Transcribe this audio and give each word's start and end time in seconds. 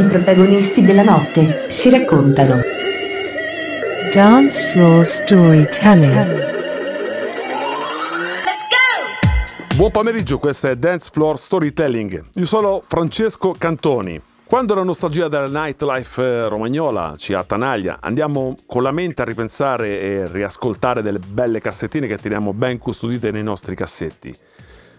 I 0.00 0.04
protagonisti 0.04 0.82
della 0.82 1.02
notte 1.02 1.66
si 1.68 1.90
raccontano. 1.90 2.62
Dance 4.10 4.68
Floor 4.68 5.04
Storytelling. 5.04 6.46
Buon 9.76 9.90
pomeriggio, 9.90 10.38
questo 10.38 10.68
è 10.68 10.76
Dance 10.76 11.10
Floor 11.12 11.38
Storytelling. 11.38 12.24
Io 12.36 12.46
sono 12.46 12.80
Francesco 12.82 13.54
Cantoni. 13.58 14.18
Quando 14.46 14.74
la 14.74 14.84
nostalgia 14.84 15.28
della 15.28 15.64
nightlife 15.64 16.22
eh, 16.22 16.48
romagnola 16.48 17.16
ci 17.18 17.34
attanaglia, 17.34 17.98
andiamo 18.00 18.56
con 18.64 18.82
la 18.82 18.92
mente 18.92 19.20
a 19.20 19.26
ripensare 19.26 20.00
e 20.00 20.26
riascoltare 20.32 21.02
delle 21.02 21.18
belle 21.18 21.60
cassettine 21.60 22.06
che 22.06 22.16
teniamo 22.16 22.54
ben 22.54 22.78
custodite 22.78 23.30
nei 23.30 23.42
nostri 23.42 23.74
cassetti. 23.74 24.34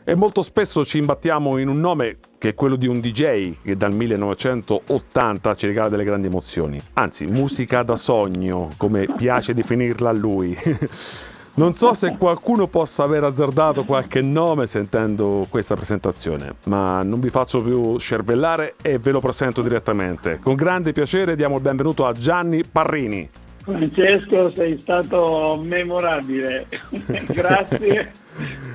E 0.04 0.16
molto 0.16 0.42
spesso 0.42 0.84
ci 0.84 0.98
imbattiamo 0.98 1.58
in 1.58 1.68
un 1.68 1.80
nome 1.80 2.18
che 2.40 2.50
è 2.50 2.54
quello 2.56 2.76
di 2.76 2.88
un 2.88 3.00
DJ 3.00 3.58
che 3.62 3.78
dal 3.78 3.94
1980 3.94 5.54
ci 5.54 5.68
regala 5.68 5.90
delle 5.90 6.04
grandi 6.04 6.26
emozioni. 6.26 6.82
Anzi, 6.94 7.28
musica 7.28 7.84
da 7.84 7.96
sogno, 7.96 8.72
come 8.78 9.08
piace 9.16 9.54
definirla 9.54 10.10
a 10.10 10.14
lui. 10.14 10.58
Non 11.54 11.74
so 11.74 11.94
se 11.94 12.16
qualcuno 12.18 12.68
possa 12.68 13.04
aver 13.04 13.26
azzardato 13.26 13.84
qualche 13.84 14.22
nome 14.22 14.68
sentendo 14.68 15.46
questa 15.50 15.76
presentazione, 15.76 16.56
ma 16.68 17.04
non 17.04 17.20
vi 17.20 17.30
faccio 17.30 17.62
più 17.62 17.98
scervellare 17.98 18.76
e 18.82 19.00
ve 19.00 19.12
lo 19.12 19.20
presento 19.20 19.62
direttamente. 19.62 20.40
Con 20.42 20.56
grande 20.56 20.94
piacere 20.94 21.36
diamo 21.36 21.58
il 21.58 21.62
benvenuto 21.62 22.06
a 22.06 22.14
Gianni 22.14 22.64
Parrini. 22.64 23.30
Francesco, 23.64 24.54
sei 24.56 24.80
stato 24.80 25.62
memorabile. 25.62 26.68
Grazie 27.28 28.14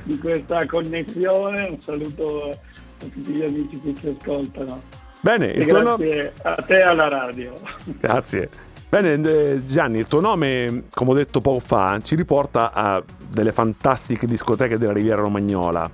di 0.06 0.18
questa 0.18 0.64
connessione. 0.66 1.68
Un 1.68 1.80
saluto 1.80 2.50
a 2.50 2.56
tutti 2.98 3.32
gli 3.32 3.42
amici 3.42 3.80
che 3.80 3.94
ci 3.94 4.16
ascoltano. 4.16 4.82
Bene, 5.20 5.52
e 5.52 5.64
grazie 5.64 5.82
nome... 5.82 6.32
a 6.42 6.54
te 6.54 6.80
alla 6.82 7.08
radio. 7.08 7.58
Grazie. 7.84 8.48
Bene, 8.88 9.14
eh, 9.14 9.66
Gianni, 9.66 9.98
il 9.98 10.06
tuo 10.06 10.20
nome, 10.20 10.84
come 10.90 11.10
ho 11.10 11.14
detto 11.14 11.40
poco 11.40 11.58
fa, 11.58 11.98
ci 12.02 12.14
riporta 12.14 12.72
a 12.72 13.02
delle 13.28 13.50
fantastiche 13.50 14.26
discoteche 14.26 14.78
della 14.78 14.92
Riviera 14.92 15.22
Romagnola. 15.22 15.90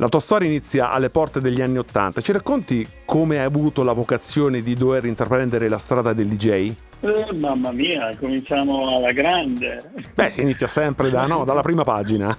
La 0.00 0.08
tua 0.08 0.20
storia 0.20 0.46
inizia 0.46 0.92
alle 0.92 1.10
porte 1.10 1.40
degli 1.40 1.60
anni 1.60 1.76
Ottanta. 1.76 2.20
Ci 2.20 2.30
racconti 2.30 2.86
come 3.04 3.38
hai 3.38 3.44
avuto 3.44 3.82
la 3.82 3.92
vocazione 3.92 4.62
di 4.62 4.74
dover 4.74 5.04
intraprendere 5.06 5.68
la 5.68 5.76
strada 5.76 6.12
del 6.12 6.28
DJ? 6.28 6.72
Eh, 7.00 7.32
mamma 7.34 7.72
mia, 7.72 8.16
cominciamo 8.16 8.94
alla 8.96 9.10
grande. 9.10 9.90
Beh, 10.14 10.30
si 10.30 10.42
inizia 10.42 10.68
sempre 10.68 11.10
da, 11.10 11.26
no, 11.26 11.44
dalla 11.44 11.62
prima 11.62 11.82
pagina. 11.82 12.36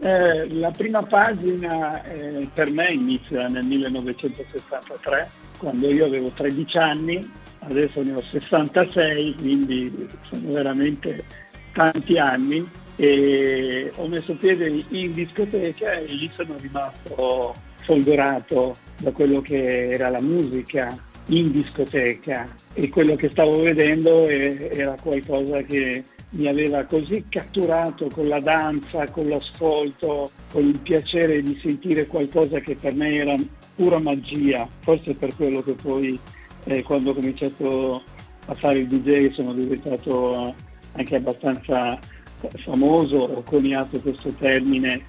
eh, 0.00 0.54
la 0.54 0.70
prima 0.72 1.02
pagina 1.04 2.04
eh, 2.04 2.46
per 2.52 2.70
me 2.70 2.88
inizia 2.88 3.48
nel 3.48 3.66
1963, 3.66 5.30
quando 5.56 5.90
io 5.90 6.04
avevo 6.04 6.28
13 6.28 6.76
anni 6.76 7.32
adesso 7.60 8.02
ne 8.02 8.14
ho 8.14 8.22
66, 8.22 9.36
quindi 9.36 10.08
sono 10.30 10.48
veramente 10.50 11.24
tanti 11.72 12.18
anni 12.18 12.68
e 13.00 13.90
ho 13.96 14.06
messo 14.08 14.34
piede 14.34 14.84
in 14.90 15.12
discoteca 15.12 15.94
e 15.94 16.04
lì 16.04 16.30
sono 16.34 16.54
rimasto 16.60 17.54
folgorato 17.76 18.76
da 19.00 19.10
quello 19.10 19.40
che 19.40 19.88
era 19.88 20.10
la 20.10 20.20
musica 20.20 20.94
in 21.28 21.50
discoteca. 21.50 22.54
E 22.74 22.90
quello 22.90 23.14
che 23.14 23.30
stavo 23.30 23.62
vedendo 23.62 24.28
era 24.28 24.96
qualcosa 25.00 25.62
che 25.62 26.04
mi 26.32 26.46
aveva 26.46 26.84
così 26.84 27.24
catturato 27.30 28.08
con 28.08 28.28
la 28.28 28.40
danza, 28.40 29.08
con 29.08 29.28
l'ascolto, 29.28 30.30
con 30.52 30.66
il 30.66 30.78
piacere 30.80 31.40
di 31.40 31.58
sentire 31.62 32.06
qualcosa 32.06 32.60
che 32.60 32.76
per 32.76 32.92
me 32.92 33.14
era 33.14 33.34
pura 33.76 33.98
magia, 33.98 34.68
forse 34.80 35.14
per 35.14 35.34
quello 35.36 35.62
che 35.62 35.72
poi 35.72 36.20
eh, 36.64 36.82
quando 36.82 37.12
ho 37.12 37.14
cominciato 37.14 38.02
a 38.44 38.54
fare 38.56 38.80
il 38.80 38.88
DJ 38.88 39.32
sono 39.32 39.54
diventato 39.54 40.54
anche 40.92 41.16
abbastanza 41.16 41.98
famoso, 42.62 43.16
ho 43.16 43.42
coniato 43.42 44.00
questo 44.00 44.30
termine 44.38 45.02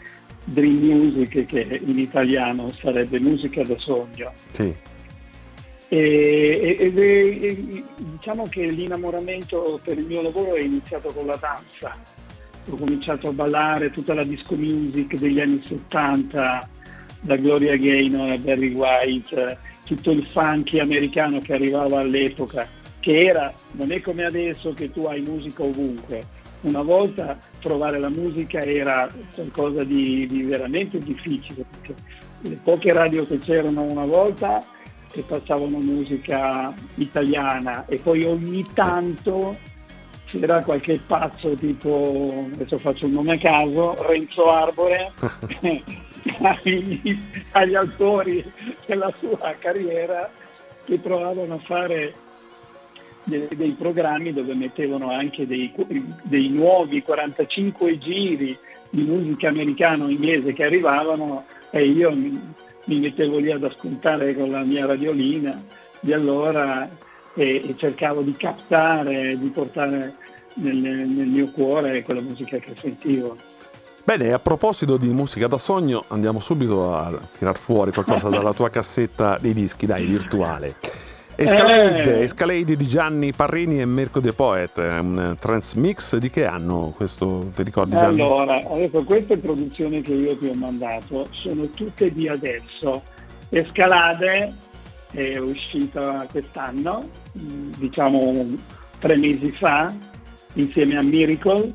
dream 0.43 0.75
music 0.75 1.45
che 1.45 1.81
in 1.83 1.97
italiano 1.97 2.69
sarebbe 2.71 3.19
musica 3.19 3.63
da 3.63 3.77
sogno. 3.77 4.31
Sì. 4.51 4.73
E, 5.87 6.75
ed 6.79 6.97
è, 6.97 7.01
e, 7.01 7.83
diciamo 7.97 8.45
che 8.47 8.65
l'innamoramento 8.65 9.79
per 9.83 9.97
il 9.97 10.05
mio 10.05 10.21
lavoro 10.21 10.55
è 10.55 10.61
iniziato 10.61 11.09
con 11.09 11.25
la 11.25 11.35
danza. 11.35 11.95
Ho 12.69 12.75
cominciato 12.75 13.29
a 13.29 13.33
ballare 13.33 13.91
tutta 13.91 14.13
la 14.13 14.23
disco 14.23 14.55
music 14.55 15.15
degli 15.15 15.39
anni 15.39 15.61
70, 15.65 16.69
da 17.21 17.35
Gloria 17.35 17.75
Gaynor 17.77 18.31
a 18.31 18.37
Barry 18.37 18.71
White, 18.73 19.57
tutto 19.83 20.11
il 20.11 20.23
funky 20.31 20.79
americano 20.79 21.39
che 21.39 21.53
arrivava 21.53 21.99
all'epoca, 21.99 22.67
che 22.99 23.25
era, 23.25 23.53
non 23.71 23.91
è 23.91 23.99
come 24.01 24.23
adesso 24.23 24.73
che 24.73 24.91
tu 24.91 25.05
hai 25.05 25.21
musica 25.21 25.63
ovunque. 25.63 26.39
Una 26.61 26.81
volta 26.81 27.37
trovare 27.59 27.99
la 27.99 28.09
musica 28.09 28.61
era 28.61 29.09
qualcosa 29.33 29.83
di, 29.83 30.27
di 30.27 30.43
veramente 30.43 30.99
difficile, 30.99 31.65
perché 31.69 31.95
le 32.41 32.57
poche 32.63 32.93
radio 32.93 33.25
che 33.25 33.39
c'erano 33.39 33.81
una 33.81 34.05
volta 34.05 34.63
che 35.11 35.21
passavano 35.21 35.77
musica 35.77 36.73
italiana 36.95 37.85
e 37.85 37.97
poi 37.97 38.23
ogni 38.23 38.63
tanto 38.73 39.57
c'era 40.25 40.63
qualche 40.63 40.99
pazzo 41.05 41.51
tipo, 41.55 42.47
adesso 42.53 42.77
faccio 42.77 43.05
un 43.05 43.11
nome 43.11 43.33
a 43.33 43.37
caso, 43.37 43.95
Renzo 44.07 44.49
Arbore 44.49 45.11
agli, 46.41 47.19
agli 47.51 47.75
autori 47.75 48.43
della 48.85 49.11
sua 49.19 49.55
carriera 49.59 50.29
che 50.85 50.97
provavano 50.99 51.55
a 51.55 51.59
fare 51.59 52.13
dei, 53.23 53.47
dei 53.55 53.71
programmi 53.71 54.33
dove 54.33 54.53
mettevano 54.53 55.11
anche 55.11 55.45
dei, 55.45 55.73
dei, 56.23 56.49
nuovi 56.49 57.01
45 57.01 57.97
giri 57.97 58.57
di 58.89 59.01
musica 59.03 59.49
americano-inglese 59.49 60.53
che 60.53 60.65
arrivavano 60.65 61.45
e 61.69 61.85
io 61.85 62.11
mi, 62.13 62.53
mi, 62.85 62.99
mettevo 62.99 63.37
lì 63.37 63.51
ad 63.51 63.63
ascoltare 63.63 64.35
con 64.35 64.49
la 64.49 64.63
mia 64.63 64.85
radiolina 64.85 65.61
di 65.99 66.13
allora 66.13 66.89
e, 67.33 67.63
e 67.67 67.75
cercavo 67.77 68.21
di 68.21 68.33
captare, 68.33 69.37
di 69.37 69.47
portare 69.47 70.13
nel, 70.55 70.75
nel 70.75 71.27
mio 71.27 71.49
cuore 71.51 72.01
quella 72.03 72.21
musica 72.21 72.57
che 72.57 72.73
sentivo. 72.77 73.37
Bene, 74.03 74.33
a 74.33 74.39
proposito 74.39 74.97
di 74.97 75.07
musica 75.09 75.47
da 75.47 75.59
sogno, 75.59 76.05
andiamo 76.07 76.39
subito 76.39 76.95
a 76.95 77.17
tirar 77.37 77.57
fuori 77.57 77.91
qualcosa 77.91 78.29
dalla 78.29 78.51
tua 78.51 78.67
cassetta 78.71 79.37
dei 79.39 79.53
dischi, 79.53 79.85
dai, 79.85 80.05
virtuale. 80.05 80.75
Escalade, 81.43 82.19
eh. 82.19 82.23
Escalade 82.23 82.75
di 82.75 82.85
Gianni 82.85 83.33
Parrini 83.33 83.81
e 83.81 83.85
Mirko 83.85 84.19
De 84.19 84.33
Poet, 84.33 84.77
un 84.77 85.35
trance 85.39 85.77
mix 85.77 86.15
di 86.17 86.29
che 86.29 86.45
anno 86.45 86.93
questo, 86.95 87.51
ti 87.55 87.63
ricordi 87.63 87.95
Gianni? 87.95 88.21
Allora, 88.21 88.61
adesso 88.69 89.03
queste 89.03 89.37
produzioni 89.37 90.01
che 90.01 90.13
io 90.13 90.37
ti 90.37 90.47
ho 90.47 90.53
mandato 90.53 91.27
sono 91.31 91.67
tutte 91.69 92.11
di 92.11 92.27
adesso. 92.27 93.01
Escalade 93.49 94.53
è 95.11 95.37
uscita 95.37 96.25
quest'anno, 96.29 97.07
diciamo 97.31 98.45
tre 98.99 99.17
mesi 99.17 99.51
fa, 99.51 99.93
insieme 100.53 100.97
a 100.97 101.01
Miracle 101.01 101.73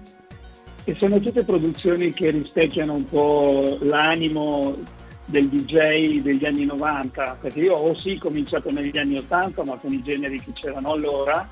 e 0.84 0.94
sono 0.98 1.18
tutte 1.18 1.42
produzioni 1.42 2.12
che 2.12 2.30
rispecchiano 2.30 2.94
un 2.94 3.08
po' 3.08 3.78
l'animo 3.80 4.76
del 5.26 5.48
DJ 5.48 6.20
degli 6.22 6.44
anni 6.44 6.64
90, 6.64 7.38
perché 7.40 7.60
io 7.60 7.74
ho 7.74 7.94
sì 7.94 8.16
cominciato 8.16 8.70
negli 8.70 8.96
anni 8.96 9.18
80 9.18 9.64
ma 9.64 9.76
con 9.76 9.92
i 9.92 10.02
generi 10.02 10.40
che 10.40 10.52
c'erano 10.52 10.92
allora, 10.92 11.48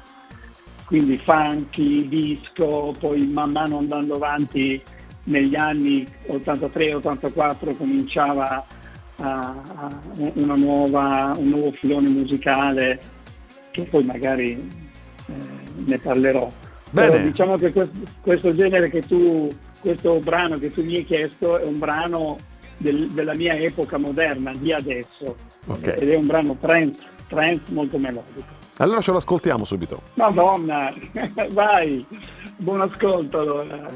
quindi 0.87 1.19
funky, 1.19 2.09
disco, 2.09 2.95
poi 2.99 3.27
man 3.27 3.51
mano 3.51 3.79
andando 3.79 4.15
avanti 4.15 4.81
negli 5.25 5.57
anni 5.57 6.07
83-84 6.29 7.77
cominciava 7.77 8.65
a 9.17 9.91
nuova, 10.15 11.33
un 11.37 11.49
nuovo 11.49 11.71
filone 11.73 12.09
musicale 12.09 13.01
che 13.71 13.83
poi 13.83 14.05
magari 14.05 14.53
eh, 14.53 15.33
ne 15.85 15.99
parlerò. 15.99 16.51
Bene. 16.91 17.11
Però 17.11 17.25
diciamo 17.25 17.57
che 17.57 17.73
questo, 17.73 17.97
questo, 18.21 18.53
genere 18.53 18.91
che 18.91 19.01
tu, 19.03 19.53
questo 19.81 20.19
brano 20.19 20.59
che 20.59 20.73
tu 20.73 20.85
mi 20.85 20.97
hai 20.97 21.05
chiesto 21.05 21.59
è 21.59 21.65
un 21.65 21.79
brano 21.79 22.39
del, 22.79 23.11
della 23.11 23.35
mia 23.35 23.55
epoca 23.55 23.99
moderna, 23.99 24.53
di 24.55 24.73
adesso. 24.73 25.37
Okay. 25.67 25.99
Ed 25.99 26.11
è 26.11 26.17
un 26.17 26.27
brano 26.27 26.57
trance, 26.61 27.01
trance 27.29 27.63
molto 27.69 27.99
melodico. 27.99 28.63
Allora 28.79 29.01
ce 29.01 29.13
lo 29.13 29.19
ascoltiamo 29.19 29.65
subito. 29.65 30.03
Madonna, 30.15 30.93
vai, 31.51 32.05
buon 32.57 32.81
ascolto 32.81 33.39
allora. 33.39 33.91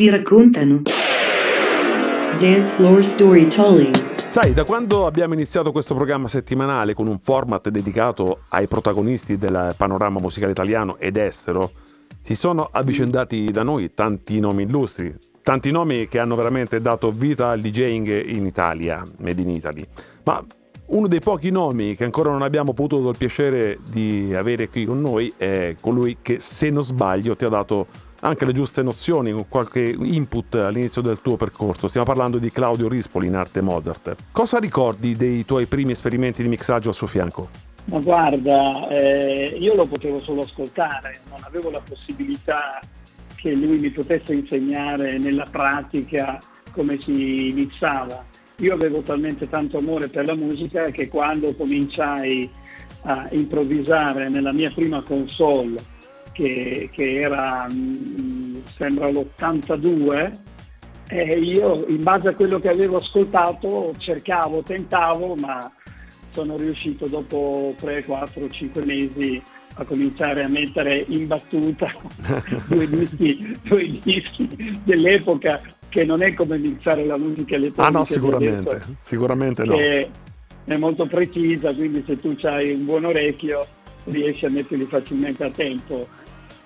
Si 0.00 0.08
raccontano. 0.08 0.80
Dance 2.38 2.74
Floor 2.74 3.04
Storytelling. 3.04 3.94
Sai, 4.30 4.54
da 4.54 4.64
quando 4.64 5.04
abbiamo 5.04 5.34
iniziato 5.34 5.72
questo 5.72 5.94
programma 5.94 6.26
settimanale 6.26 6.94
con 6.94 7.06
un 7.06 7.18
format 7.18 7.68
dedicato 7.68 8.44
ai 8.48 8.66
protagonisti 8.66 9.36
del 9.36 9.74
panorama 9.76 10.18
musicale 10.18 10.52
italiano 10.52 10.96
ed 10.96 11.18
estero, 11.18 11.72
si 12.18 12.34
sono 12.34 12.70
avvicendati 12.72 13.50
da 13.50 13.62
noi 13.62 13.92
tanti 13.92 14.40
nomi 14.40 14.62
illustri, 14.62 15.14
tanti 15.42 15.70
nomi 15.70 16.08
che 16.08 16.18
hanno 16.18 16.34
veramente 16.34 16.80
dato 16.80 17.10
vita 17.10 17.50
al 17.50 17.60
DJing 17.60 18.24
in 18.24 18.46
Italia, 18.46 19.04
Made 19.18 19.42
in 19.42 19.50
Italy. 19.50 19.86
Ma 20.22 20.42
uno 20.86 21.08
dei 21.08 21.20
pochi 21.20 21.50
nomi 21.50 21.94
che 21.94 22.04
ancora 22.04 22.30
non 22.30 22.40
abbiamo 22.40 22.72
potuto 22.72 23.10
il 23.10 23.18
piacere 23.18 23.76
di 23.90 24.34
avere 24.34 24.70
qui 24.70 24.86
con 24.86 24.98
noi 24.98 25.30
è 25.36 25.76
colui 25.78 26.16
che, 26.22 26.40
se 26.40 26.70
non 26.70 26.82
sbaglio, 26.82 27.36
ti 27.36 27.44
ha 27.44 27.50
dato 27.50 28.08
anche 28.20 28.44
le 28.44 28.52
giuste 28.52 28.82
nozioni, 28.82 29.46
qualche 29.48 29.80
input 29.80 30.54
all'inizio 30.56 31.02
del 31.02 31.20
tuo 31.20 31.36
percorso. 31.36 31.88
Stiamo 31.88 32.06
parlando 32.06 32.38
di 32.38 32.50
Claudio 32.50 32.88
Rispoli 32.88 33.26
in 33.26 33.34
arte 33.34 33.60
Mozart. 33.60 34.16
Cosa 34.32 34.58
ricordi 34.58 35.16
dei 35.16 35.44
tuoi 35.44 35.66
primi 35.66 35.92
esperimenti 35.92 36.42
di 36.42 36.48
mixaggio 36.48 36.88
al 36.88 36.94
suo 36.94 37.06
fianco? 37.06 37.48
Ma 37.86 37.98
guarda, 37.98 38.88
eh, 38.88 39.56
io 39.58 39.74
lo 39.74 39.86
potevo 39.86 40.18
solo 40.20 40.42
ascoltare, 40.42 41.20
non 41.28 41.38
avevo 41.42 41.70
la 41.70 41.80
possibilità 41.80 42.80
che 43.34 43.54
lui 43.54 43.78
mi 43.78 43.90
potesse 43.90 44.34
insegnare 44.34 45.18
nella 45.18 45.46
pratica 45.50 46.38
come 46.72 47.00
si 47.02 47.52
mixava 47.54 48.24
io 48.60 48.74
avevo 48.74 49.00
talmente 49.00 49.48
tanto 49.48 49.78
amore 49.78 50.08
per 50.08 50.26
la 50.26 50.34
musica 50.34 50.90
che 50.90 51.08
quando 51.08 51.54
cominciai 51.54 52.48
a 53.02 53.26
improvvisare 53.30 54.28
nella 54.28 54.52
mia 54.52 54.70
prima 54.70 55.02
console, 55.02 55.82
che, 56.40 56.88
che 56.90 57.20
era, 57.20 57.66
mm, 57.70 58.56
sembra 58.76 59.10
l'82, 59.10 60.32
eh, 61.08 61.38
io 61.38 61.84
in 61.88 62.02
base 62.02 62.28
a 62.28 62.34
quello 62.34 62.58
che 62.58 62.70
avevo 62.70 62.96
ascoltato 62.96 63.92
cercavo, 63.98 64.62
tentavo, 64.62 65.34
ma 65.34 65.70
sono 66.32 66.56
riuscito 66.56 67.06
dopo 67.06 67.74
3, 67.78 68.04
4, 68.04 68.48
5 68.48 68.84
mesi 68.86 69.42
a 69.74 69.84
cominciare 69.84 70.44
a 70.44 70.48
mettere 70.48 71.04
in 71.08 71.26
battuta 71.26 71.92
due 72.68 72.88
dischi, 72.88 73.58
due 73.62 73.98
dischi 74.02 74.80
dell'epoca 74.82 75.60
che 75.88 76.04
non 76.04 76.22
è 76.22 76.32
come 76.34 76.56
mixare 76.56 77.04
la 77.04 77.18
musica 77.18 77.56
elettronica. 77.56 77.86
Ah 77.86 77.98
no, 77.98 78.04
sicuramente, 78.04 78.68
adesso, 78.68 78.94
sicuramente 78.98 79.64
no. 79.64 79.76
È 79.76 80.76
molto 80.76 81.06
precisa, 81.06 81.74
quindi 81.74 82.04
se 82.06 82.16
tu 82.16 82.36
hai 82.42 82.72
un 82.72 82.84
buon 82.84 83.04
orecchio 83.04 83.60
riesci 84.04 84.46
a 84.46 84.50
metterli 84.50 84.84
facilmente 84.84 85.44
a 85.44 85.50
tempo. 85.50 86.06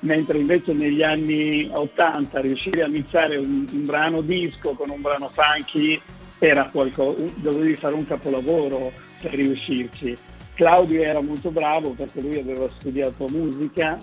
Mentre 0.05 0.39
invece 0.39 0.75
negli 0.75 1.03
anni 1.03 1.69
80 1.73 2.41
riuscire 2.41 2.83
a 2.83 2.89
mixare 2.89 3.37
un, 3.37 3.67
un 3.73 3.85
brano 3.85 4.21
disco 4.21 4.73
con 4.73 4.91
un 4.91 5.01
brano 5.01 5.29
funky 5.29 5.99
era 6.39 6.69
qualcosa, 6.69 7.19
dovevi 7.37 7.75
fare 7.75 7.95
un 7.95 8.07
capolavoro 8.07 8.93
per 9.23 9.33
riuscirci. 9.33 10.17
Claudio 10.55 11.03
era 11.03 11.23
molto 11.23 11.51
bravo 11.51 11.91
perché 11.91 12.21
lui 12.21 12.39
aveva 12.39 12.69
studiato 12.79 13.27
musica 13.29 13.99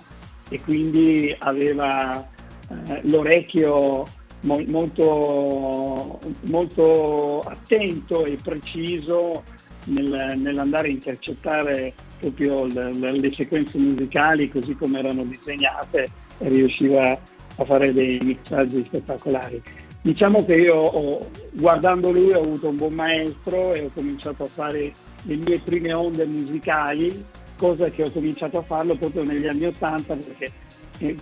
e 0.48 0.60
quindi 0.60 1.34
aveva 1.38 2.28
eh, 2.68 3.00
l'orecchio 3.04 4.04
molto, 4.40 6.18
molto 6.40 7.42
attento 7.42 8.24
e 8.24 8.36
preciso 8.42 9.44
nel, 9.86 10.38
nell'andare 10.38 10.88
a 10.88 10.90
intercettare 10.90 11.92
proprio 12.18 12.66
le, 12.66 12.92
le, 12.92 13.32
sequenze 13.34 13.78
musicali 13.78 14.48
così 14.48 14.74
come 14.74 14.98
erano 14.98 15.24
disegnate 15.24 16.08
e 16.38 16.48
riusciva 16.48 17.18
a 17.56 17.64
fare 17.64 17.92
dei 17.92 18.18
mixaggi 18.22 18.84
spettacolari. 18.84 19.60
Diciamo 20.00 20.44
che 20.44 20.54
io 20.54 20.76
ho, 20.76 21.30
guardando 21.52 22.10
lui 22.10 22.32
ho 22.32 22.42
avuto 22.42 22.68
un 22.68 22.76
buon 22.76 22.94
maestro 22.94 23.72
e 23.74 23.84
ho 23.84 23.90
cominciato 23.94 24.44
a 24.44 24.48
fare 24.48 24.92
le 25.22 25.36
mie 25.36 25.60
prime 25.60 25.92
onde 25.92 26.24
musicali, 26.24 27.24
cosa 27.56 27.88
che 27.90 28.02
ho 28.02 28.10
cominciato 28.10 28.58
a 28.58 28.62
farlo 28.62 28.96
proprio 28.96 29.22
negli 29.22 29.46
anni 29.46 29.66
Ottanta 29.66 30.14
perché 30.14 30.50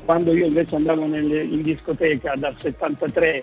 quando 0.05 0.35
io 0.35 0.47
invece 0.47 0.77
andavo 0.77 1.07
nelle, 1.07 1.43
in 1.43 1.63
discoteca 1.63 2.35
dal 2.37 2.55
73 2.59 3.43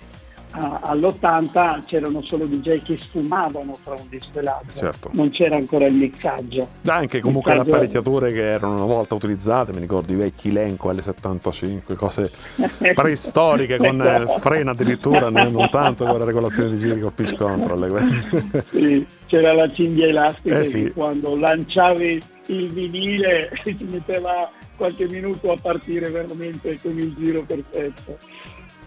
all'80 0.51 1.85
c'erano 1.85 2.21
solo 2.21 2.45
DJ 2.45 2.81
che 2.81 2.97
sfumavano 2.99 3.77
tra 3.83 3.93
un 3.93 4.07
disco 4.09 4.39
e 4.39 4.41
l'altro, 4.41 4.71
certo. 4.71 5.09
non 5.13 5.29
c'era 5.29 5.55
ancora 5.55 5.85
il 5.85 5.95
mixaggio. 5.95 6.67
Anche 6.85 7.19
comunque 7.19 7.51
mixaggio... 7.51 7.69
le 7.69 7.75
apparecchiature 7.75 8.33
che 8.33 8.43
erano 8.43 8.75
una 8.75 8.85
volta 8.85 9.15
utilizzate, 9.15 9.73
mi 9.73 9.79
ricordo 9.79 10.13
i 10.13 10.15
vecchi 10.15 10.51
Lenco 10.51 10.91
L75, 10.91 11.95
cose 11.95 12.31
preistoriche 12.95 13.77
con 13.77 13.95
il 13.95 14.01
esatto. 14.01 14.39
freno 14.39 14.71
addirittura, 14.71 15.29
non 15.29 15.69
tanto 15.69 16.05
con 16.05 16.17
la 16.17 16.25
regolazione 16.25 16.69
di 16.69 16.77
giri 16.77 16.99
col 16.99 17.13
pitch 17.13 17.35
control. 17.35 18.65
sì, 18.71 19.05
c'era 19.27 19.53
la 19.53 19.71
cinghia 19.71 20.07
elastica 20.07 20.59
eh 20.59 20.65
sì. 20.65 20.83
che 20.83 20.91
quando 20.91 21.35
lanciavi 21.35 22.21
il 22.47 22.69
vinile 22.69 23.51
si 23.63 23.77
metteva 23.81 24.49
qualche 24.75 25.07
minuto 25.07 25.51
a 25.51 25.57
partire 25.59 26.09
veramente 26.09 26.79
con 26.81 26.97
il 26.97 27.13
giro 27.17 27.43
perfetto. 27.43 28.17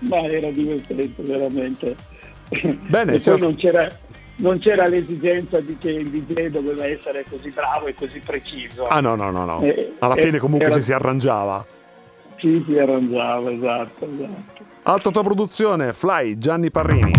Ma 0.00 0.22
era 0.22 0.50
divertente 0.50 1.22
veramente. 1.22 1.96
Bene, 2.88 3.14
e 3.14 3.20
poi 3.20 3.40
non 3.40 3.54
c'era, 3.54 3.88
non 4.36 4.58
c'era 4.58 4.86
l'esigenza 4.86 5.60
di 5.60 5.76
che 5.78 5.90
il 5.90 6.10
DJ 6.10 6.48
doveva 6.48 6.86
essere 6.86 7.24
così 7.28 7.50
bravo 7.50 7.86
e 7.86 7.94
così 7.94 8.20
preciso. 8.24 8.84
Ah 8.84 9.00
no, 9.00 9.14
no, 9.14 9.30
no, 9.30 9.44
no. 9.44 9.60
Eh, 9.62 9.94
Alla 9.98 10.16
fine 10.16 10.38
comunque 10.38 10.66
era... 10.66 10.76
ci 10.76 10.82
si 10.82 10.92
arrangiava. 10.92 11.64
Sì, 12.38 12.64
si 12.66 12.78
arrangiava, 12.78 13.50
esatto, 13.52 14.08
esatto. 14.12 14.64
Alta 14.82 15.10
tua 15.10 15.22
produzione, 15.22 15.92
Fly, 15.92 16.38
Gianni 16.38 16.70
Parrini. 16.70 17.12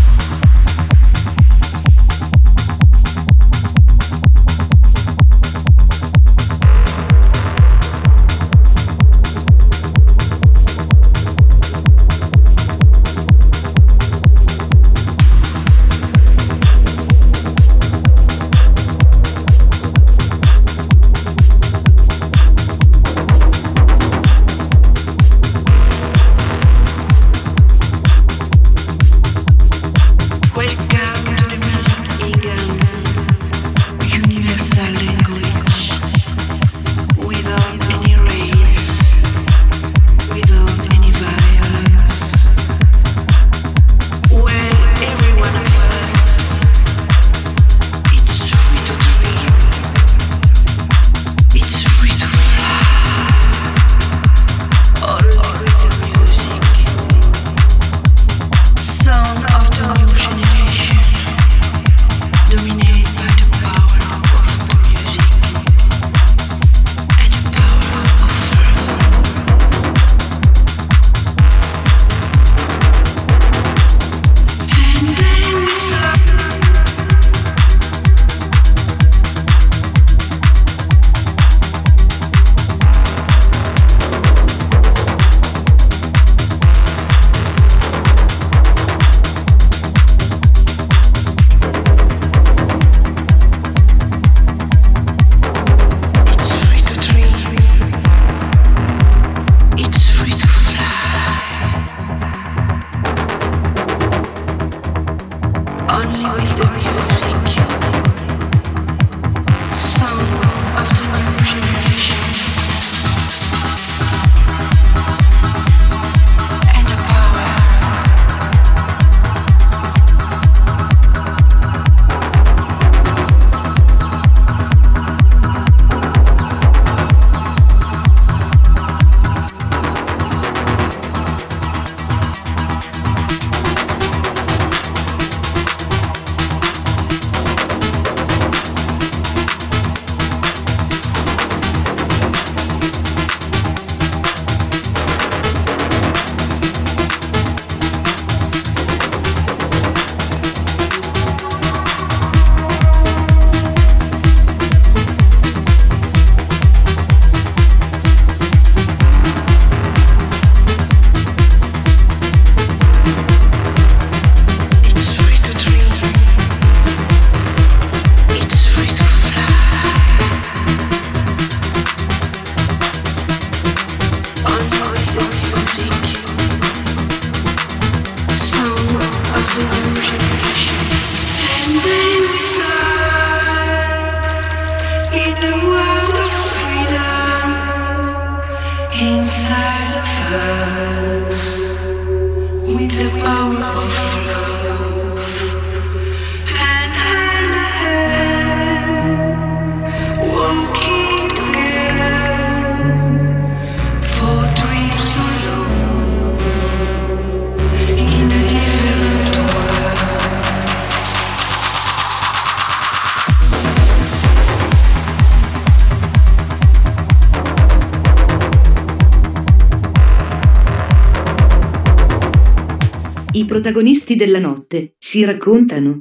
Protagonisti 223.62 224.16
della 224.16 224.40
notte 224.40 224.96
si 224.98 225.24
raccontano. 225.24 225.98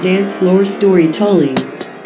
Dance 0.00 0.36
floor 0.38 0.66
storytelling. 0.66 1.54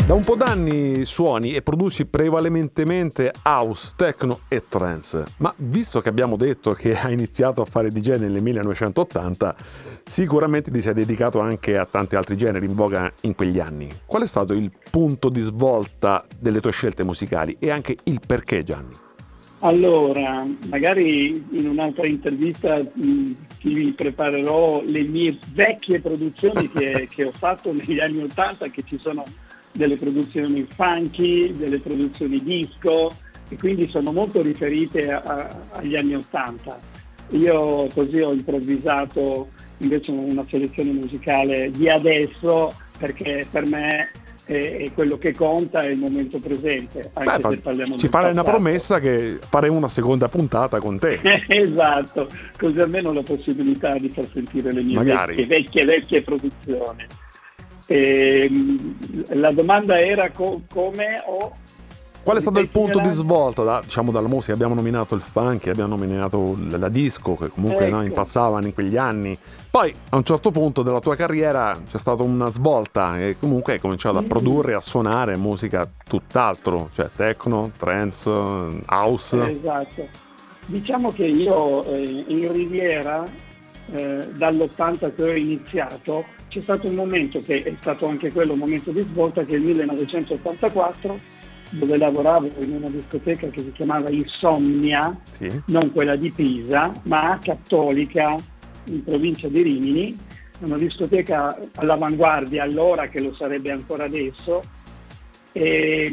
Da 0.05 0.15
un 0.15 0.25
po' 0.25 0.35
d'anni 0.35 1.05
suoni 1.05 1.55
e 1.55 1.63
produci 1.63 2.07
prevalentemente 2.07 3.33
house, 3.45 3.93
techno 3.95 4.41
e 4.49 4.65
trance, 4.69 5.25
ma 5.37 5.55
visto 5.57 6.01
che 6.01 6.09
abbiamo 6.09 6.35
detto 6.35 6.73
che 6.73 6.99
hai 6.99 7.13
iniziato 7.13 7.63
a 7.63 7.65
fare 7.65 7.93
DJ 7.93 8.17
nel 8.17 8.43
1980, 8.43 9.55
sicuramente 10.03 10.73
ti 10.73 10.81
sei 10.81 10.95
dedicato 10.95 11.39
anche 11.39 11.79
a 11.79 11.87
tanti 11.87 12.17
altri 12.17 12.37
generi 12.37 12.67
in 12.67 12.75
voga 12.75 13.11
in 13.21 13.37
quegli 13.37 13.61
anni. 13.61 13.89
Qual 14.05 14.23
è 14.23 14.27
stato 14.27 14.53
il 14.53 14.73
punto 14.91 15.29
di 15.29 15.41
svolta 15.41 16.25
delle 16.41 16.61
tue 16.61 16.73
scelte 16.73 17.05
musicali 17.05 17.55
e 17.61 17.71
anche 17.71 17.97
il 18.03 18.21
perché 18.27 18.65
Gianni? 18.65 19.02
Allora, 19.65 20.45
magari 20.69 21.41
in 21.51 21.69
un'altra 21.69 22.05
intervista 22.05 22.83
mh, 22.83 23.31
ti 23.61 23.95
preparerò 23.97 24.83
le 24.85 25.03
mie 25.03 25.39
vecchie 25.53 26.01
produzioni 26.01 26.69
che, 26.69 27.07
che 27.15 27.25
ho 27.27 27.31
fatto 27.31 27.73
negli 27.73 28.01
anni 28.01 28.23
80, 28.25 28.69
che 28.71 28.83
ci 28.85 28.99
sono 28.99 29.25
delle 29.71 29.95
produzioni 29.95 30.67
funky, 30.69 31.57
delle 31.57 31.79
produzioni 31.79 32.43
disco 32.43 33.17
e 33.49 33.57
quindi 33.57 33.89
sono 33.89 34.11
molto 34.11 34.43
riferite 34.43 35.13
a, 35.13 35.23
a, 35.25 35.57
agli 35.75 35.95
anni 35.95 36.17
80. 36.17 36.81
Io 37.31 37.87
così 37.95 38.21
ho 38.21 38.33
improvvisato 38.33 39.49
invece 39.79 40.11
una 40.11 40.45
selezione 40.51 40.91
musicale 40.91 41.71
di 41.71 41.89
adesso 41.89 42.75
perché 42.99 43.47
per 43.49 43.67
me 43.67 44.11
è 44.53 44.93
quello 44.93 45.19
che 45.19 45.35
conta 45.35 45.81
è 45.81 45.89
il 45.89 45.99
momento 45.99 46.39
presente. 46.39 47.11
Anche 47.15 47.43
Beh, 47.43 47.51
se 47.51 47.59
parliamo 47.59 47.97
ci 47.97 48.09
farai 48.09 48.33
una 48.33 48.43
promessa 48.43 49.01
che 49.01 49.39
faremo 49.49 49.77
una 49.77 49.89
seconda 49.89 50.29
puntata 50.29 50.79
con 50.79 50.99
te. 50.99 51.21
esatto, 51.49 52.29
così 52.59 52.79
almeno 52.79 53.11
ho 53.11 53.13
la 53.13 53.23
possibilità 53.23 53.97
di 53.99 54.09
far 54.09 54.27
sentire 54.33 54.73
le 54.73 54.83
mie 54.83 55.03
vecchie, 55.03 55.47
vecchie, 55.47 55.85
vecchie 55.85 56.23
produzioni. 56.23 57.07
Ehm, 57.87 58.95
la 59.31 59.51
domanda 59.51 60.01
era 60.01 60.31
co- 60.31 60.63
come 60.73 61.23
ho... 61.27 61.57
Qual 62.23 62.37
è 62.37 62.41
stato 62.41 62.61
il 62.61 62.69
punto 62.69 63.01
di 63.01 63.11
svolta 63.11 63.65
da- 63.65 63.81
diciamo, 63.83 64.13
dalla 64.13 64.29
musica? 64.29 64.53
Abbiamo 64.53 64.75
nominato 64.75 65.15
il 65.17 65.21
funk, 65.21 65.67
abbiamo 65.67 65.97
nominato 65.97 66.57
la 66.71 66.89
disco, 66.89 67.37
che 67.37 67.49
comunque 67.49 67.89
no, 67.89 67.99
Ecco. 67.99 68.07
impazzavano 68.07 68.65
in 68.67 68.75
quegli 68.75 68.97
anni. 68.97 69.37
Poi 69.69 69.93
a 70.11 70.17
un 70.17 70.23
certo 70.23 70.53
punto 70.53 70.83
della 70.83 71.01
tua 71.01 71.17
carriera 71.17 71.77
c'è 71.89 71.99
stata 71.99 72.23
una 72.23 72.47
svolta 72.51 73.19
e 73.19 73.37
comunque 73.41 73.73
hai 73.73 73.81
cominciato 73.81 74.19
a 74.19 74.23
Mm. 74.23 74.27
produrre 74.29 74.73
e 74.73 74.75
a 74.77 74.81
suonare 74.81 75.37
musica 75.37 75.89
tutt'altro, 76.07 76.91
cioè 76.93 77.11
techno, 77.17 77.73
trance, 77.77 78.31
house. 78.87 79.51
Esatto. 79.59 80.07
Diciamo 80.67 81.11
che 81.11 81.25
io 81.25 81.85
eh, 81.87 82.25
in 82.29 82.53
Riviera, 82.53 83.25
eh, 83.91 84.29
dall'80 84.33 85.13
che 85.17 85.23
ho 85.25 85.35
iniziato, 85.35 86.25
c'è 86.49 86.61
stato 86.63 86.87
un 86.87 86.95
momento 86.95 87.41
che 87.41 87.63
è 87.65 87.75
stato 87.81 88.07
anche 88.07 88.31
quello 88.31 88.53
un 88.53 88.61
momento 88.61 88.93
di 88.93 89.03
svolta, 89.03 89.43
che 89.45 89.55
è 89.55 89.57
il 89.57 89.63
1984, 89.63 91.19
dove 91.73 91.97
lavoravo 91.97 92.51
in 92.61 92.73
una 92.73 92.89
discoteca 92.89 93.49
che 93.49 93.61
si 93.61 93.73
chiamava 93.73 94.11
Insomnia, 94.11 95.17
Sì. 95.31 95.49
non 95.67 95.91
quella 95.93 96.17
di 96.17 96.31
Pisa, 96.31 96.93
ma 97.05 97.39
cattolica 97.43 98.37
in 98.85 99.03
provincia 99.05 99.49
di 99.49 99.63
Rimini, 99.63 100.19
una 100.61 100.77
discoteca 100.77 101.59
all'avanguardia 101.77 102.63
allora 102.63 103.09
che 103.09 103.21
lo 103.21 103.35
sarebbe 103.35 103.71
ancora 103.71 104.05
adesso. 104.05 104.63
E 105.53 106.09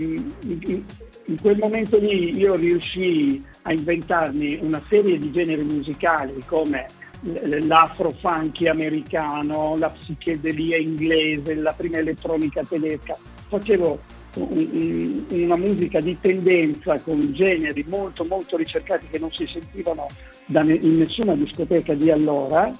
in, 0.48 0.84
in 1.26 1.40
quel 1.40 1.58
momento 1.58 1.98
lì 1.98 2.36
io 2.38 2.56
riuscii 2.56 3.44
a 3.64 3.74
inventarmi 3.74 4.60
una 4.62 4.82
serie 4.90 5.20
di 5.20 5.32
generi 5.32 5.64
musicali 5.64 6.42
come 6.46 6.88
l- 7.22 7.66
l'afro 7.68 8.12
funky 8.20 8.68
americano, 8.68 9.76
la 9.78 9.90
psichedelia 9.90 10.78
inglese, 10.78 11.54
la 11.56 11.74
prima 11.74 11.98
elettronica 11.98 12.64
tedesca. 12.64 13.16
Facevo 13.48 14.00
una 14.42 15.58
musica 15.58 16.00
di 16.00 16.18
tendenza 16.20 17.00
con 17.02 17.34
generi 17.34 17.86
molto 17.88 18.24
molto 18.26 18.58
ricercati 18.58 19.08
che 19.10 19.20
non 19.20 19.32
si 19.32 19.48
sentivano 19.48 20.08
in 20.48 20.98
nessuna 20.98 21.36
discoteca 21.36 21.94
di 21.94 22.10
allora 22.10 22.72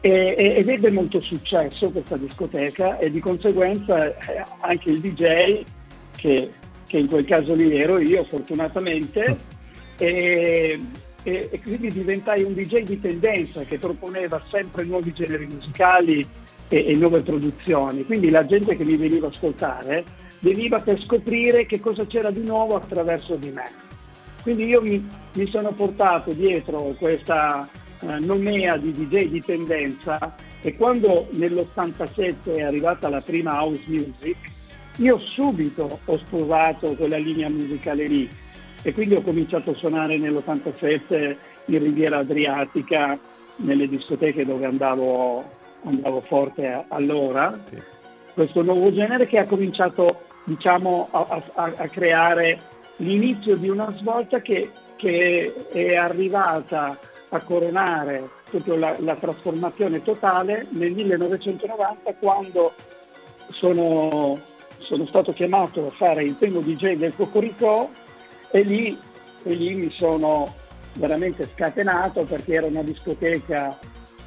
e- 0.00 0.54
ed 0.58 0.68
ebbe 0.68 0.90
molto 0.90 1.20
successo 1.20 1.90
questa 1.90 2.16
discoteca 2.16 2.98
e 2.98 3.10
di 3.10 3.20
conseguenza 3.20 4.08
eh, 4.08 4.44
anche 4.60 4.90
il 4.90 5.00
DJ 5.00 5.64
che, 6.16 6.50
che 6.86 6.98
in 6.98 7.06
quel 7.08 7.24
caso 7.24 7.54
lì 7.54 7.74
ero 7.74 7.98
io 7.98 8.24
fortunatamente 8.24 9.36
e, 9.96 10.80
e- 11.22 11.48
e 11.50 11.60
quindi 11.62 11.90
diventai 11.90 12.42
un 12.42 12.52
DJ 12.52 12.82
di 12.82 13.00
tendenza 13.00 13.62
che 13.62 13.78
proponeva 13.78 14.42
sempre 14.50 14.84
nuovi 14.84 15.12
generi 15.14 15.46
musicali 15.46 16.26
e, 16.68 16.84
e 16.86 16.94
nuove 16.96 17.20
produzioni. 17.20 18.04
Quindi 18.04 18.30
la 18.30 18.44
gente 18.44 18.76
che 18.76 18.84
mi 18.84 18.96
veniva 18.96 19.28
a 19.28 19.30
ascoltare 19.30 20.04
veniva 20.44 20.78
per 20.80 21.00
scoprire 21.00 21.64
che 21.64 21.80
cosa 21.80 22.06
c'era 22.06 22.30
di 22.30 22.44
nuovo 22.44 22.76
attraverso 22.76 23.34
di 23.36 23.50
me. 23.50 23.64
Quindi 24.42 24.66
io 24.66 24.82
mi, 24.82 25.02
mi 25.32 25.46
sono 25.46 25.70
portato 25.70 26.32
dietro 26.34 26.94
questa 26.98 27.66
eh, 28.00 28.18
nomea 28.18 28.76
di 28.76 28.92
DJ 28.92 29.28
di 29.28 29.42
tendenza 29.42 30.36
e 30.60 30.76
quando 30.76 31.28
nell'87 31.30 32.56
è 32.56 32.60
arrivata 32.60 33.08
la 33.08 33.22
prima 33.22 33.62
house 33.62 33.82
music, 33.86 34.36
io 34.98 35.16
subito 35.16 36.00
ho 36.04 36.16
sposato 36.18 36.94
quella 36.94 37.16
linea 37.16 37.48
musicale 37.48 38.06
lì. 38.06 38.28
E 38.82 38.92
quindi 38.92 39.14
ho 39.14 39.22
cominciato 39.22 39.70
a 39.70 39.74
suonare 39.74 40.18
nell'87 40.18 41.36
in 41.66 41.78
Riviera 41.78 42.18
Adriatica, 42.18 43.18
nelle 43.56 43.88
discoteche 43.88 44.44
dove 44.44 44.66
andavo, 44.66 45.42
andavo 45.84 46.20
forte 46.20 46.84
allora. 46.88 47.58
Sì. 47.64 47.80
questo 48.34 48.60
nuovo 48.62 48.92
genere 48.92 49.26
che 49.26 49.38
ha 49.38 49.46
cominciato 49.46 50.32
diciamo, 50.44 51.08
a, 51.10 51.42
a- 51.54 51.72
a 51.76 51.88
creare 51.88 52.60
l'inizio 52.96 53.56
di 53.56 53.68
una 53.68 53.90
svolta 53.96 54.40
che, 54.40 54.70
che 54.96 55.52
è 55.72 55.96
arrivata 55.96 56.96
a 57.30 57.40
coronare 57.40 58.28
proprio 58.50 58.76
la, 58.76 58.94
la 59.00 59.16
trasformazione 59.16 60.02
totale 60.02 60.66
nel 60.70 60.92
1990 60.92 62.14
quando 62.14 62.72
sono, 63.48 64.38
sono 64.78 65.06
stato 65.06 65.32
chiamato 65.32 65.86
a 65.86 65.90
fare 65.90 66.22
il 66.22 66.34
primo 66.34 66.60
DJ 66.60 66.94
del 66.94 67.14
Cocorico 67.16 67.90
e 68.50 68.62
lì, 68.62 68.96
e 69.42 69.54
lì 69.54 69.74
mi 69.74 69.90
sono 69.90 70.54
veramente 70.94 71.48
scatenato 71.52 72.22
perché 72.22 72.54
era 72.54 72.66
una 72.66 72.82
discoteca 72.82 73.76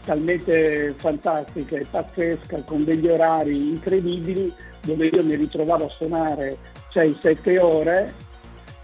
talmente 0.08 0.96
fantastica 0.98 1.76
e 1.76 1.86
pazzesca 1.90 2.62
con 2.62 2.86
degli 2.86 3.10
orari 3.10 3.72
incredibili 3.72 4.54
dove 4.84 5.08
io 5.08 5.22
mi 5.22 5.36
ritrovavo 5.36 5.86
a 5.86 5.90
suonare 5.90 6.58
6-7 6.94 7.60
ore 7.62 8.14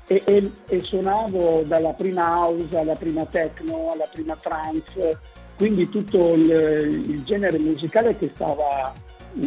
e, 0.07 0.21
e- 0.25 0.51
e 0.67 0.79
suonavo 0.81 1.63
dalla 1.65 1.93
prima 1.93 2.39
house 2.39 2.77
alla 2.77 2.95
prima 2.95 3.25
techno 3.25 3.91
alla 3.93 4.09
prima 4.11 4.35
trance 4.35 5.17
quindi 5.55 5.87
tutto 5.87 6.33
il, 6.33 6.49
il 6.49 7.23
genere 7.23 7.57
musicale 7.57 8.17
che 8.17 8.29
stava 8.33 8.91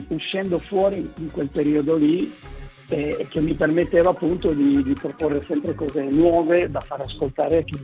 uscendo 0.08 0.58
fuori 0.60 1.12
in 1.18 1.30
quel 1.30 1.50
periodo 1.50 1.94
lì 1.96 2.32
e, 2.88 3.16
e 3.18 3.28
che 3.28 3.42
mi 3.42 3.52
permetteva 3.52 4.10
appunto 4.10 4.50
di, 4.52 4.82
di 4.82 4.94
proporre 4.94 5.44
sempre 5.46 5.74
cose 5.74 6.04
nuove 6.04 6.70
da 6.70 6.80
far 6.80 7.00
ascoltare 7.00 7.58
a 7.58 7.62
chi 7.62 7.78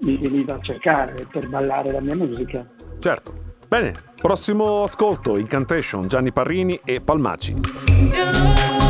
mi 0.00 0.16
veniva 0.18 0.54
a 0.54 0.60
cercare 0.60 1.26
per 1.30 1.48
ballare 1.48 1.92
la 1.92 2.00
mia 2.00 2.16
musica. 2.16 2.64
Certo. 2.98 3.44
Bene, 3.68 3.92
prossimo 4.20 4.84
ascolto, 4.84 5.36
Incantation, 5.36 6.06
Gianni 6.06 6.32
Parrini 6.32 6.80
e 6.84 7.00
Palmacci. 7.00 8.85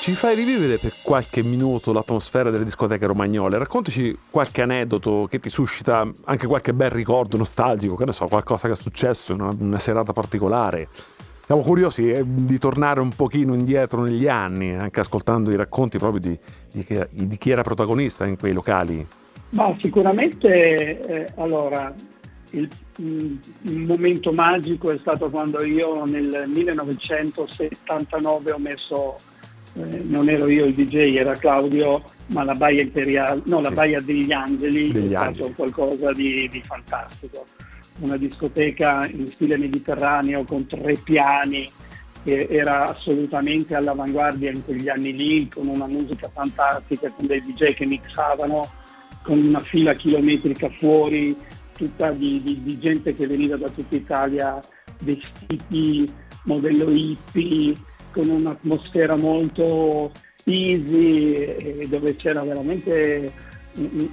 Ci 0.00 0.14
fai 0.14 0.34
rivivere 0.34 0.78
per 0.78 0.94
qualche 1.02 1.42
minuto 1.42 1.92
l'atmosfera 1.92 2.50
delle 2.50 2.64
discoteche 2.64 3.06
romagnole. 3.06 3.58
Raccontaci 3.58 4.16
qualche 4.30 4.62
aneddoto 4.62 5.26
che 5.30 5.40
ti 5.40 5.48
suscita 5.48 6.10
anche 6.24 6.46
qualche 6.46 6.72
bel 6.72 6.90
ricordo 6.90 7.36
nostalgico, 7.36 7.96
che 7.96 8.04
ne 8.04 8.12
so, 8.12 8.26
qualcosa 8.26 8.68
che 8.68 8.74
è 8.74 8.76
successo 8.76 9.32
in 9.32 9.40
una, 9.40 9.54
una 9.58 9.78
serata 9.78 10.12
particolare. 10.12 10.88
Siamo 11.44 11.62
curiosi 11.62 12.10
eh, 12.10 12.22
di 12.24 12.58
tornare 12.58 13.00
un 13.00 13.10
pochino 13.10 13.54
indietro 13.54 14.02
negli 14.02 14.28
anni, 14.28 14.74
anche 14.74 15.00
ascoltando 15.00 15.50
i 15.50 15.56
racconti 15.56 15.98
proprio 15.98 16.20
di, 16.20 16.38
di, 16.70 16.86
di 17.10 17.36
chi 17.36 17.50
era 17.50 17.62
protagonista 17.62 18.26
in 18.26 18.38
quei 18.38 18.52
locali. 18.52 19.04
Ma 19.50 19.76
sicuramente, 19.80 21.00
eh, 21.00 21.32
allora, 21.36 21.92
il, 22.52 22.68
il, 22.96 23.78
momento 23.78 24.32
magico 24.32 24.90
è 24.92 24.98
stato 24.98 25.30
quando 25.30 25.62
io 25.62 26.04
nel 26.04 26.44
1979 26.46 28.52
ho 28.52 28.58
messo, 28.58 29.16
eh, 29.74 30.02
non 30.04 30.28
ero 30.28 30.48
io 30.48 30.66
il 30.66 30.74
DJ, 30.74 31.16
era 31.16 31.34
Claudio, 31.34 32.02
ma 32.26 32.44
la 32.44 32.54
Baia 32.54 32.82
Imperiale, 32.82 33.40
no, 33.44 33.60
la 33.60 33.68
sì. 33.68 33.74
Baia 33.74 34.00
degli 34.00 34.32
Angeli, 34.32 34.92
degli 34.92 35.12
è 35.12 35.16
Angeli. 35.16 35.34
stato 35.34 35.52
qualcosa 35.52 36.12
di, 36.12 36.48
di 36.50 36.62
fantastico. 36.62 37.46
Una 38.00 38.16
discoteca 38.16 39.06
in 39.06 39.26
stile 39.28 39.56
mediterraneo 39.56 40.44
con 40.44 40.66
tre 40.66 40.94
piani, 41.02 41.70
che 42.24 42.46
era 42.50 42.84
assolutamente 42.84 43.74
all'avanguardia 43.74 44.50
in 44.50 44.64
quegli 44.64 44.88
anni 44.88 45.14
lì, 45.14 45.48
con 45.48 45.66
una 45.68 45.86
musica 45.86 46.28
fantastica, 46.28 47.10
con 47.10 47.26
dei 47.26 47.40
DJ 47.40 47.74
che 47.74 47.86
mixavano, 47.86 48.70
con 49.22 49.38
una 49.38 49.60
fila 49.60 49.94
chilometrica 49.94 50.68
fuori, 50.70 51.36
tutta 51.74 52.10
di, 52.10 52.42
di, 52.42 52.62
di 52.62 52.78
gente 52.78 53.14
che 53.14 53.26
veniva 53.26 53.56
da 53.56 53.68
tutta 53.68 53.96
Italia 53.96 54.60
vestiti 55.00 56.10
modello 56.44 56.90
hippie, 56.90 57.74
con 58.12 58.28
un'atmosfera 58.28 59.16
molto 59.16 60.12
easy, 60.44 61.88
dove 61.88 62.16
c'era 62.16 62.42
veramente 62.42 63.32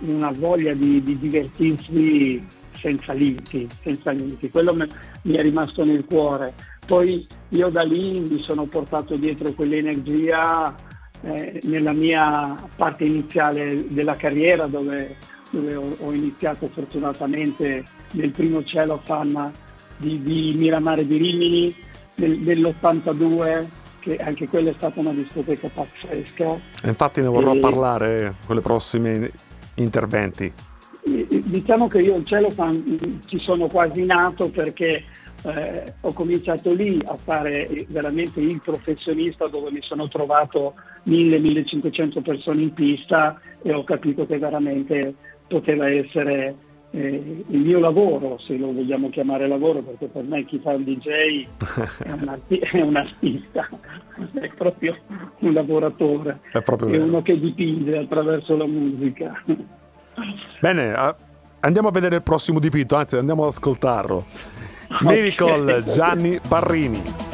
una 0.02 0.32
voglia 0.32 0.74
di, 0.74 1.02
di 1.04 1.18
divertirsi 1.18 2.46
senza 2.74 3.14
limiti, 3.14 3.68
senza 3.82 4.12
limiti. 4.12 4.50
Quello 4.50 4.74
mi 4.74 5.36
è 5.36 5.42
rimasto 5.42 5.84
nel 5.84 6.06
cuore. 6.06 6.54
Poi 6.86 7.28
io 7.50 7.70
da 7.70 7.84
lì 7.84 8.20
mi 8.20 8.40
sono 8.40 8.66
portato 8.66 9.16
dietro 9.16 9.52
quell'energia 9.54 10.76
eh, 11.22 11.60
nella 11.64 11.92
mia 11.92 12.56
parte 12.76 13.04
iniziale 13.04 13.86
della 13.90 14.16
carriera 14.16 14.66
dove 14.68 15.16
dove 15.50 15.76
ho, 15.76 15.96
ho 16.00 16.14
iniziato 16.14 16.68
fortunatamente 16.68 17.84
nel 18.12 18.32
primo 18.32 18.64
cielo 18.64 19.02
fan 19.04 19.52
di, 19.98 20.22
di 20.22 20.54
Miramare 20.56 21.06
di 21.06 21.18
Rimini 21.18 21.76
nel, 22.16 22.38
nell'82 22.40 23.68
che 24.00 24.18
anche 24.18 24.48
quella 24.48 24.72
è 24.72 24.74
stata 24.76 25.00
una 25.00 25.12
discoteca 25.12 25.70
pazzesca. 25.74 26.60
Infatti 26.86 27.22
ne 27.22 27.28
vorrò 27.28 27.54
e, 27.54 27.60
parlare 27.60 28.36
con 28.46 28.58
i 28.58 28.62
prossimi 28.62 29.30
interventi. 29.76 30.52
Diciamo 31.04 31.88
che 31.88 32.00
io 32.00 32.18
il 32.18 32.26
cielo 32.26 32.50
fan 32.50 33.22
ci 33.26 33.40
sono 33.40 33.68
quasi 33.68 34.04
nato 34.06 34.50
perché 34.50 35.04
eh, 35.44 35.94
ho 36.02 36.14
cominciato 36.14 36.74
lì 36.74 37.02
a 37.06 37.18
fare 37.24 37.86
veramente 37.88 38.42
il 38.42 38.60
professionista 38.62 39.48
dove 39.48 39.72
mi 39.72 39.82
sono 39.82 40.08
trovato 40.08 40.74
1000-1500 41.06 42.22
persone 42.22 42.62
in 42.62 42.74
pista 42.74 43.40
e 43.62 43.74
ho 43.74 43.84
capito 43.84 44.26
che 44.26 44.38
veramente 44.38 45.16
poteva 45.48 45.90
essere 45.90 46.56
eh, 46.92 47.44
il 47.48 47.60
mio 47.60 47.80
lavoro, 47.80 48.40
se 48.40 48.58
lo 48.58 48.74
vogliamo 48.74 49.10
chiamare 49.10 49.48
lavoro, 49.48 49.82
perché 49.82 50.08
per 50.08 50.24
me 50.24 50.44
chi 50.46 50.60
fa 50.60 50.74
il 50.74 50.84
DJ 50.84 51.48
è 52.04 52.12
un, 52.12 52.28
arti- 52.30 52.58
è 52.58 52.82
un 52.82 52.96
artista, 52.96 53.70
è 54.34 54.50
proprio 54.56 54.98
un 55.40 55.54
lavoratore, 55.54 56.40
è, 56.52 56.60
è 56.60 56.98
uno 57.02 57.22
che 57.22 57.40
dipinge 57.40 57.98
attraverso 57.98 58.58
la 58.58 58.66
musica. 58.66 59.44
Bene, 60.60 60.94
andiamo 61.60 61.90
a 61.90 61.92
vedere 61.92 62.18
il 62.18 62.24
prossimo 62.24 62.60
dipinto, 62.60 62.96
anzi 62.96 63.18
andiamo 63.18 63.44
ad 63.44 63.50
ascoltarlo. 63.50 64.26
Okay. 64.92 65.22
Miracle 65.22 65.84
Gianni 65.84 66.40
Barrini. 66.48 67.29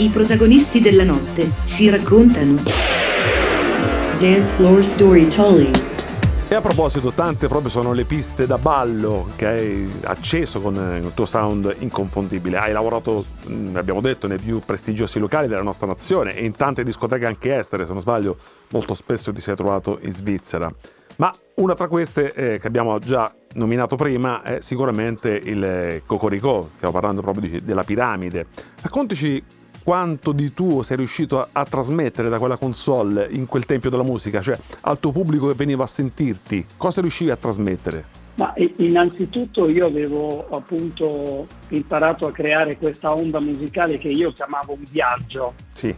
I 0.00 0.08
protagonisti 0.08 0.80
della 0.80 1.04
notte 1.04 1.50
si 1.64 1.90
raccontano. 1.90 2.54
Dance 4.18 4.54
Floor 4.54 4.82
Storytelling. 4.82 5.78
E 6.48 6.54
a 6.54 6.62
proposito, 6.62 7.12
tante 7.12 7.48
proprio 7.48 7.68
sono 7.68 7.92
le 7.92 8.06
piste 8.06 8.46
da 8.46 8.56
ballo 8.56 9.28
che 9.36 9.46
hai 9.46 9.92
acceso 10.04 10.62
con 10.62 10.74
eh, 10.74 11.00
il 11.00 11.12
tuo 11.12 11.26
sound 11.26 11.76
inconfondibile. 11.80 12.56
Hai 12.56 12.72
lavorato, 12.72 13.26
mh, 13.44 13.76
abbiamo 13.76 14.00
detto, 14.00 14.26
nei 14.26 14.38
più 14.38 14.60
prestigiosi 14.64 15.18
locali 15.18 15.48
della 15.48 15.60
nostra 15.60 15.86
nazione 15.86 16.34
e 16.34 16.46
in 16.46 16.52
tante 16.52 16.82
discoteche 16.82 17.26
anche 17.26 17.54
estere, 17.54 17.84
se 17.84 17.92
non 17.92 18.00
sbaglio, 18.00 18.38
molto 18.70 18.94
spesso 18.94 19.34
ti 19.34 19.42
sei 19.42 19.54
trovato 19.54 19.98
in 20.00 20.12
Svizzera. 20.12 20.72
Ma 21.16 21.30
una 21.56 21.74
tra 21.74 21.88
queste 21.88 22.32
eh, 22.32 22.58
che 22.58 22.66
abbiamo 22.66 22.98
già 23.00 23.30
nominato 23.52 23.96
prima 23.96 24.40
è 24.40 24.62
sicuramente 24.62 25.28
il 25.28 25.62
eh, 25.62 26.02
Cocorico, 26.06 26.70
stiamo 26.72 26.94
parlando 26.94 27.20
proprio 27.20 27.50
di- 27.50 27.62
della 27.62 27.84
piramide. 27.84 28.46
Raccontaci 28.80 29.58
quanto 29.90 30.30
di 30.30 30.54
tuo 30.54 30.84
sei 30.84 30.98
riuscito 30.98 31.40
a, 31.40 31.48
a 31.50 31.64
trasmettere 31.64 32.28
da 32.28 32.38
quella 32.38 32.56
console 32.56 33.26
in 33.28 33.46
quel 33.46 33.66
tempio 33.66 33.90
della 33.90 34.04
musica, 34.04 34.40
cioè 34.40 34.56
al 34.82 35.00
tuo 35.00 35.10
pubblico 35.10 35.48
che 35.48 35.54
veniva 35.54 35.82
a 35.82 35.88
sentirti, 35.88 36.64
cosa 36.76 37.00
riuscivi 37.00 37.32
a 37.32 37.36
trasmettere? 37.36 38.04
Ma 38.36 38.54
innanzitutto 38.76 39.68
io 39.68 39.86
avevo 39.86 40.48
appunto 40.50 41.44
imparato 41.70 42.28
a 42.28 42.30
creare 42.30 42.76
questa 42.76 43.12
onda 43.12 43.40
musicale 43.40 43.98
che 43.98 44.06
io 44.06 44.32
chiamavo 44.32 44.74
un 44.74 44.84
viaggio 44.88 45.54
Sì, 45.72 45.92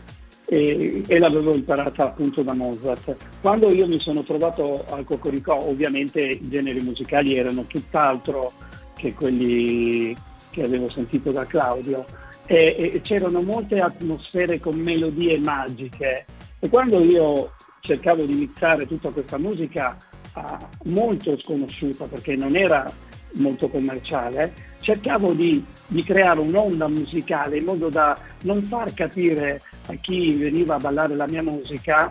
e, 0.46 1.02
e 1.06 1.18
l'avevo 1.18 1.52
imparata 1.52 2.04
appunto 2.04 2.40
da 2.40 2.54
Mozart. 2.54 3.14
Quando 3.42 3.70
io 3.70 3.86
mi 3.86 4.00
sono 4.00 4.22
trovato 4.22 4.86
al 4.88 5.04
Cocorico, 5.04 5.68
ovviamente 5.68 6.22
i 6.22 6.48
generi 6.48 6.80
musicali 6.80 7.36
erano 7.36 7.64
tutt'altro 7.64 8.52
che 8.96 9.12
quelli 9.12 10.16
che 10.48 10.62
avevo 10.62 10.88
sentito 10.88 11.30
da 11.30 11.44
Claudio 11.44 12.06
e, 12.46 12.90
e 12.94 13.00
c'erano 13.02 13.42
molte 13.42 13.80
atmosfere 13.80 14.58
con 14.58 14.78
melodie 14.78 15.38
magiche 15.38 16.24
e 16.58 16.68
quando 16.68 17.02
io 17.02 17.52
cercavo 17.80 18.24
di 18.24 18.34
mixare 18.34 18.86
tutta 18.86 19.10
questa 19.10 19.38
musica 19.38 19.96
ah, 20.34 20.68
molto 20.84 21.36
sconosciuta 21.38 22.04
perché 22.06 22.36
non 22.36 22.56
era 22.56 22.90
molto 23.34 23.68
commerciale, 23.68 24.52
cercavo 24.80 25.32
di, 25.32 25.64
di 25.86 26.02
creare 26.02 26.40
un'onda 26.40 26.88
musicale 26.88 27.58
in 27.58 27.64
modo 27.64 27.88
da 27.88 28.16
non 28.42 28.62
far 28.62 28.92
capire 28.94 29.60
a 29.86 29.94
chi 29.94 30.34
veniva 30.34 30.74
a 30.74 30.78
ballare 30.78 31.14
la 31.14 31.26
mia 31.26 31.42
musica 31.42 32.10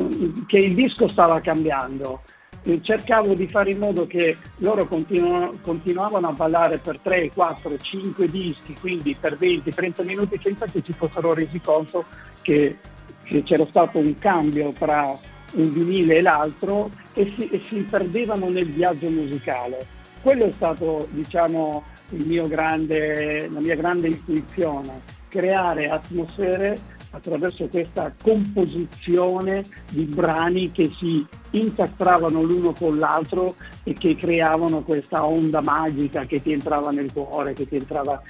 mm, 0.00 0.46
che 0.46 0.58
il 0.58 0.74
disco 0.74 1.08
stava 1.08 1.40
cambiando. 1.40 2.22
Cercavo 2.80 3.34
di 3.34 3.48
fare 3.48 3.72
in 3.72 3.78
modo 3.78 4.06
che 4.06 4.36
loro 4.58 4.86
continuano- 4.86 5.54
continuavano 5.62 6.28
a 6.28 6.32
ballare 6.32 6.78
per 6.78 7.00
3, 7.00 7.30
4, 7.32 7.76
5 7.76 8.28
dischi, 8.28 8.74
quindi 8.78 9.16
per 9.18 9.36
20, 9.36 9.70
30 9.70 10.02
minuti 10.04 10.38
senza 10.40 10.66
che 10.66 10.82
ci 10.82 10.92
fossero 10.92 11.34
resi 11.34 11.60
conto 11.60 12.04
che, 12.40 12.78
che 13.24 13.42
c'era 13.42 13.66
stato 13.68 13.98
un 13.98 14.16
cambio 14.16 14.72
tra 14.72 15.12
un 15.54 15.70
vinile 15.70 16.18
e 16.18 16.22
l'altro 16.22 16.90
e 17.14 17.32
si, 17.36 17.48
e 17.48 17.60
si 17.66 17.80
perdevano 17.80 18.48
nel 18.48 18.70
viaggio 18.70 19.10
musicale. 19.10 19.84
Quello 20.22 20.44
è 20.44 20.52
stato 20.52 21.08
diciamo, 21.10 21.82
grande, 22.46 23.48
la 23.48 23.60
mia 23.60 23.74
grande 23.74 24.06
intuizione, 24.06 25.00
creare 25.28 25.88
atmosfere 25.88 26.78
attraverso 27.10 27.66
questa 27.66 28.12
composizione 28.22 29.64
di 29.90 30.04
brani 30.04 30.70
che 30.70 30.90
si 30.98 31.26
incastravano 31.52 32.42
l'uno 32.42 32.72
con 32.72 32.98
l'altro 32.98 33.56
e 33.82 33.94
che 33.94 34.16
creavano 34.16 34.82
questa 34.82 35.24
onda 35.24 35.60
magica 35.60 36.24
che 36.24 36.42
ti 36.42 36.52
entrava 36.52 36.90
nel 36.90 37.12
cuore, 37.12 37.54
che 37.54 37.66
ti 37.66 37.76
entrava 37.76 38.20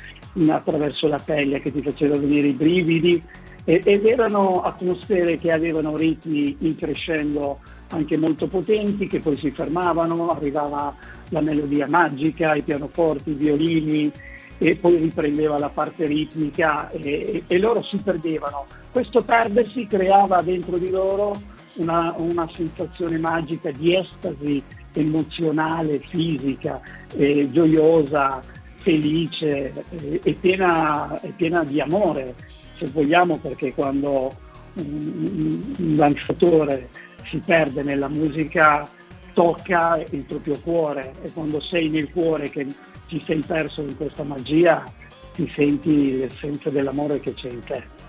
attraverso 0.48 1.08
la 1.08 1.20
pelle, 1.22 1.60
che 1.60 1.72
ti 1.72 1.82
faceva 1.82 2.18
venire 2.18 2.48
i 2.48 2.52
brividi 2.52 3.22
ed 3.64 4.06
erano 4.06 4.62
atmosfere 4.62 5.38
che 5.38 5.52
avevano 5.52 5.96
ritmi 5.96 6.56
in 6.60 6.76
crescendo 6.76 7.60
anche 7.88 8.16
molto 8.16 8.48
potenti 8.48 9.06
che 9.06 9.20
poi 9.20 9.36
si 9.36 9.50
fermavano, 9.50 10.30
arrivava 10.30 10.94
la 11.28 11.40
melodia 11.40 11.86
magica, 11.86 12.54
i 12.54 12.62
pianoforti, 12.62 13.30
i 13.30 13.34
violini 13.34 14.10
e 14.58 14.76
poi 14.76 14.96
riprendeva 14.96 15.58
la 15.58 15.68
parte 15.68 16.06
ritmica 16.06 16.90
e, 16.90 17.44
e 17.46 17.58
loro 17.58 17.82
si 17.82 17.98
perdevano. 17.98 18.66
Questo 18.90 19.22
perdersi 19.22 19.86
creava 19.86 20.42
dentro 20.42 20.76
di 20.76 20.90
loro 20.90 21.40
una, 21.74 22.14
una 22.16 22.48
sensazione 22.54 23.18
magica 23.18 23.70
di 23.70 23.94
estasi 23.94 24.62
emozionale, 24.92 26.00
fisica, 26.00 26.80
eh, 27.16 27.48
gioiosa, 27.50 28.42
felice 28.76 29.72
eh, 29.90 30.20
e 30.22 30.32
piena, 30.34 31.20
e 31.20 31.28
piena 31.28 31.64
di 31.64 31.80
amore, 31.80 32.34
se 32.76 32.86
vogliamo, 32.86 33.38
perché 33.38 33.72
quando 33.72 34.34
un, 34.74 35.74
un 35.78 35.96
danzatore 35.96 36.88
si 37.28 37.38
perde 37.38 37.82
nella 37.82 38.08
musica 38.08 38.88
tocca 39.32 40.02
il 40.10 40.22
proprio 40.24 40.58
cuore 40.60 41.14
e 41.22 41.32
quando 41.32 41.60
sei 41.60 41.88
nel 41.88 42.10
cuore 42.10 42.50
che 42.50 42.66
ti 43.08 43.22
sei 43.24 43.40
perso 43.40 43.80
in 43.80 43.96
questa 43.96 44.22
magia 44.22 44.84
ti 45.32 45.50
senti 45.56 46.18
l'essenza 46.18 46.68
dell'amore 46.68 47.20
che 47.20 47.32
c'è 47.32 47.48
in 47.48 47.64
te. 47.64 48.01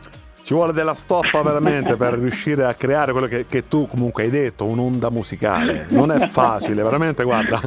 Ci 0.43 0.53
vuole 0.53 0.73
della 0.73 0.93
stoffa 0.93 1.41
veramente 1.41 1.95
per 1.95 2.13
riuscire 2.15 2.65
a 2.65 2.73
creare 2.73 3.11
quello 3.13 3.27
che, 3.27 3.45
che 3.47 3.67
tu 3.69 3.87
comunque 3.87 4.23
hai 4.23 4.29
detto, 4.29 4.65
un'onda 4.65 5.09
musicale. 5.09 5.85
Non 5.89 6.11
è 6.11 6.27
facile, 6.27 6.83
veramente, 6.83 7.23
guarda. 7.23 7.61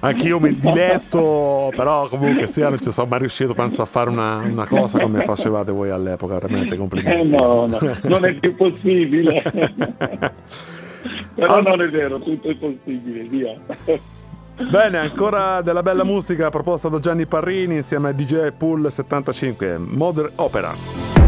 Anch'io 0.00 0.38
mi 0.38 0.58
diletto, 0.58 1.72
però 1.74 2.06
comunque 2.08 2.46
sia 2.46 2.68
non 2.68 2.78
ci 2.78 2.92
sono 2.92 3.06
mai 3.08 3.20
riuscito, 3.20 3.54
penso, 3.54 3.80
a 3.80 3.86
fare 3.86 4.10
una, 4.10 4.36
una 4.36 4.66
cosa 4.66 4.98
come 4.98 5.22
facevate 5.22 5.72
voi 5.72 5.88
all'epoca, 5.88 6.34
veramente 6.38 6.74
Eh 6.74 6.78
complimenti. 6.78 7.34
no, 7.34 7.66
no, 7.66 7.78
non 8.02 8.24
è 8.26 8.34
più 8.34 8.54
possibile. 8.54 9.42
Però 11.34 11.56
Ah. 11.58 11.60
non 11.60 11.82
è 11.82 11.88
vero, 11.88 12.18
tutto 12.18 12.48
è 12.48 12.54
possibile, 12.56 13.22
via. 13.24 13.58
Bene, 14.70 14.98
ancora 14.98 15.60
della 15.60 15.82
bella 15.82 16.04
musica 16.04 16.48
proposta 16.50 16.88
da 16.88 16.98
Gianni 16.98 17.26
Parrini 17.26 17.76
insieme 17.76 18.08
a 18.08 18.12
DJ 18.12 18.52
Pool 18.56 18.90
75, 18.90 19.76
Modern 19.78 20.30
Opera. 20.36 21.25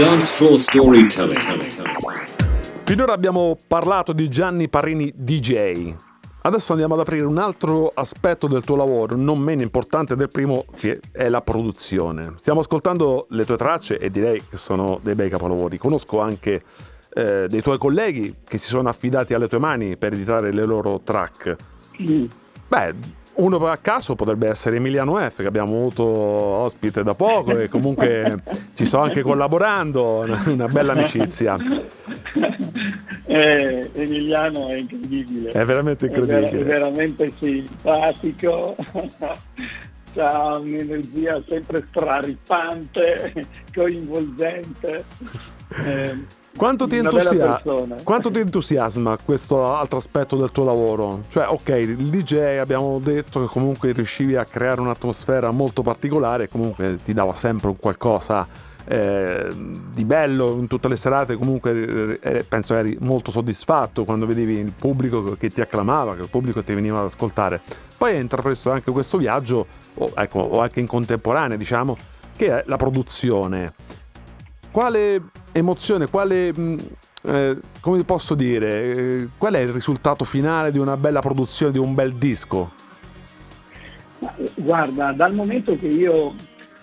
Dance 0.00 0.34
floor 0.34 0.58
storytelling. 0.58 1.38
Finora 2.84 3.12
abbiamo 3.12 3.58
parlato 3.66 4.14
di 4.14 4.30
Gianni 4.30 4.70
Parini 4.70 5.12
DJ. 5.14 5.94
Adesso 6.40 6.72
andiamo 6.72 6.94
ad 6.94 7.00
aprire 7.00 7.26
un 7.26 7.36
altro 7.36 7.92
aspetto 7.92 8.46
del 8.46 8.62
tuo 8.62 8.76
lavoro, 8.76 9.14
non 9.14 9.38
meno 9.38 9.60
importante 9.60 10.16
del 10.16 10.30
primo, 10.30 10.64
che 10.74 11.02
è 11.12 11.28
la 11.28 11.42
produzione. 11.42 12.32
Stiamo 12.36 12.60
ascoltando 12.60 13.26
le 13.28 13.44
tue 13.44 13.58
tracce 13.58 13.98
e 13.98 14.08
direi 14.10 14.42
che 14.48 14.56
sono 14.56 15.00
dei 15.02 15.14
bei 15.14 15.28
capolavori. 15.28 15.76
Conosco 15.76 16.18
anche 16.18 16.62
eh, 17.12 17.44
dei 17.46 17.60
tuoi 17.60 17.76
colleghi 17.76 18.36
che 18.48 18.56
si 18.56 18.68
sono 18.68 18.88
affidati 18.88 19.34
alle 19.34 19.48
tue 19.48 19.58
mani 19.58 19.98
per 19.98 20.14
editare 20.14 20.50
le 20.50 20.64
loro 20.64 21.02
track. 21.04 21.56
Mm. 22.00 22.24
Beh, 22.68 22.94
uno 23.34 23.66
a 23.66 23.76
caso 23.78 24.14
potrebbe 24.14 24.48
essere 24.48 24.76
Emiliano 24.76 25.16
F, 25.18 25.36
che 25.36 25.46
abbiamo 25.46 25.76
avuto 25.76 26.04
ospite 26.04 27.02
da 27.02 27.14
poco 27.14 27.56
e 27.56 27.68
comunque 27.68 28.42
ci 28.74 28.84
sto 28.84 28.98
anche 28.98 29.22
collaborando, 29.22 30.26
una 30.46 30.68
bella 30.68 30.92
amicizia. 30.92 31.56
Eh, 33.30 33.88
Emiliano 33.92 34.70
è 34.70 34.78
incredibile. 34.78 35.50
È 35.50 35.64
veramente 35.64 36.06
incredibile. 36.06 36.48
È, 36.48 36.50
ver- 36.50 36.62
è 36.62 36.64
veramente 36.64 37.32
simpatico. 37.38 38.74
ha 40.16 40.58
un'energia 40.58 41.40
sempre 41.48 41.86
straripante, 41.88 43.46
coinvolgente. 43.72 45.04
Eh, 45.86 46.18
quanto 46.56 46.86
ti, 46.86 46.96
entusia- 46.96 47.62
quanto 48.02 48.30
ti, 48.30 48.40
entusiasma 48.40 49.16
questo 49.24 49.74
altro 49.74 49.98
aspetto 49.98 50.36
del 50.36 50.50
tuo 50.52 50.64
lavoro? 50.64 51.24
Cioè, 51.28 51.46
ok, 51.48 51.68
il 51.68 52.10
DJ 52.10 52.58
abbiamo 52.58 52.98
detto 52.98 53.40
che 53.40 53.46
comunque 53.46 53.92
riuscivi 53.92 54.36
a 54.36 54.44
creare 54.44 54.80
un'atmosfera 54.80 55.50
molto 55.50 55.82
particolare, 55.82 56.48
comunque 56.48 56.98
ti 57.02 57.12
dava 57.12 57.34
sempre 57.34 57.68
un 57.68 57.76
qualcosa 57.76 58.46
eh, 58.84 59.48
di 59.54 60.04
bello 60.04 60.56
in 60.58 60.66
tutte 60.66 60.88
le 60.88 60.96
serate, 60.96 61.36
comunque 61.36 62.18
eh, 62.20 62.44
penso 62.44 62.74
eri 62.74 62.96
molto 63.00 63.30
soddisfatto 63.30 64.04
quando 64.04 64.26
vedevi 64.26 64.58
il 64.58 64.72
pubblico 64.72 65.36
che 65.38 65.52
ti 65.52 65.60
acclamava, 65.60 66.16
che 66.16 66.22
il 66.22 66.30
pubblico 66.30 66.62
ti 66.64 66.74
veniva 66.74 66.98
ad 66.98 67.04
ascoltare. 67.04 67.60
Poi 67.96 68.14
hai 68.14 68.20
intrapreso 68.20 68.70
anche 68.70 68.90
questo 68.90 69.16
viaggio, 69.16 69.66
o, 69.94 70.12
ecco, 70.14 70.40
o 70.40 70.60
anche 70.60 70.80
in 70.80 70.86
contemporanea, 70.86 71.56
diciamo, 71.56 71.96
che 72.34 72.58
è 72.58 72.64
la 72.66 72.76
produzione. 72.76 73.74
Quale 74.70 75.20
emozione, 75.52 76.06
quale... 76.08 76.52
Mh, 76.52 76.78
eh, 77.22 77.58
come 77.80 78.02
posso 78.04 78.34
dire, 78.34 78.94
eh, 78.94 79.28
qual 79.36 79.54
è 79.54 79.58
il 79.58 79.68
risultato 79.68 80.24
finale 80.24 80.70
di 80.70 80.78
una 80.78 80.96
bella 80.96 81.20
produzione, 81.20 81.72
di 81.72 81.78
un 81.78 81.94
bel 81.94 82.14
disco? 82.14 82.72
Guarda, 84.54 85.12
dal 85.12 85.34
momento 85.34 85.76
che 85.76 85.86
io 85.86 86.34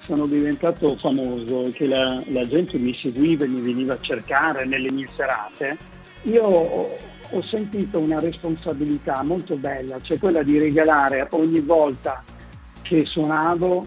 sono 0.01 0.25
diventato 0.25 0.95
famoso, 0.97 1.71
che 1.73 1.87
la, 1.87 2.21
la 2.27 2.47
gente 2.47 2.77
mi 2.77 2.93
seguiva 2.93 3.45
e 3.45 3.47
mi 3.47 3.61
veniva 3.61 3.95
a 3.95 3.99
cercare 3.99 4.65
nelle 4.65 4.91
mie 4.91 5.07
serate, 5.15 5.77
io 6.23 6.43
ho 6.43 7.41
sentito 7.41 7.99
una 7.99 8.19
responsabilità 8.19 9.21
molto 9.23 9.55
bella, 9.55 9.99
cioè 10.01 10.17
quella 10.17 10.43
di 10.43 10.57
regalare 10.57 11.27
ogni 11.31 11.59
volta 11.59 12.23
che 12.83 13.05
suonavo 13.05 13.85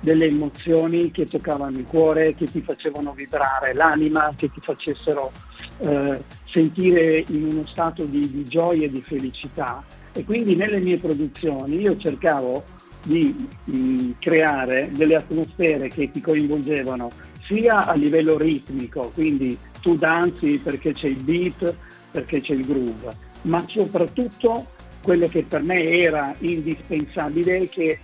delle 0.00 0.26
emozioni 0.26 1.10
che 1.10 1.26
toccavano 1.26 1.78
il 1.78 1.84
cuore, 1.84 2.34
che 2.34 2.46
ti 2.46 2.62
facevano 2.62 3.12
vibrare 3.12 3.74
l'anima, 3.74 4.32
che 4.34 4.50
ti 4.50 4.60
facessero 4.60 5.30
eh, 5.78 6.22
sentire 6.50 7.24
in 7.28 7.44
uno 7.52 7.66
stato 7.66 8.04
di, 8.04 8.30
di 8.30 8.44
gioia 8.44 8.86
e 8.86 8.90
di 8.90 9.00
felicità. 9.00 9.84
E 10.12 10.24
quindi 10.24 10.56
nelle 10.56 10.80
mie 10.80 10.96
produzioni 10.96 11.78
io 11.78 11.96
cercavo 11.98 12.64
di 13.04 13.48
mh, 13.64 13.76
mm, 13.76 14.10
creare 14.18 14.90
delle 14.92 15.16
atmosfere 15.16 15.88
che 15.88 16.10
ti 16.10 16.20
coinvolgevano 16.20 17.10
sia 17.46 17.84
a 17.84 17.94
livello 17.94 18.36
ritmico, 18.36 19.10
quindi 19.14 19.56
tu 19.80 19.96
danzi 19.96 20.60
perché 20.62 20.92
c'è 20.92 21.08
il 21.08 21.22
beat, 21.22 21.74
perché 22.10 22.40
c'è 22.40 22.54
il 22.54 22.64
groove, 22.64 23.16
ma 23.42 23.64
soprattutto 23.68 24.66
quello 25.02 25.26
che 25.26 25.44
per 25.48 25.62
me 25.62 25.82
era 25.82 26.34
indispensabile 26.38 27.68
che 27.68 27.98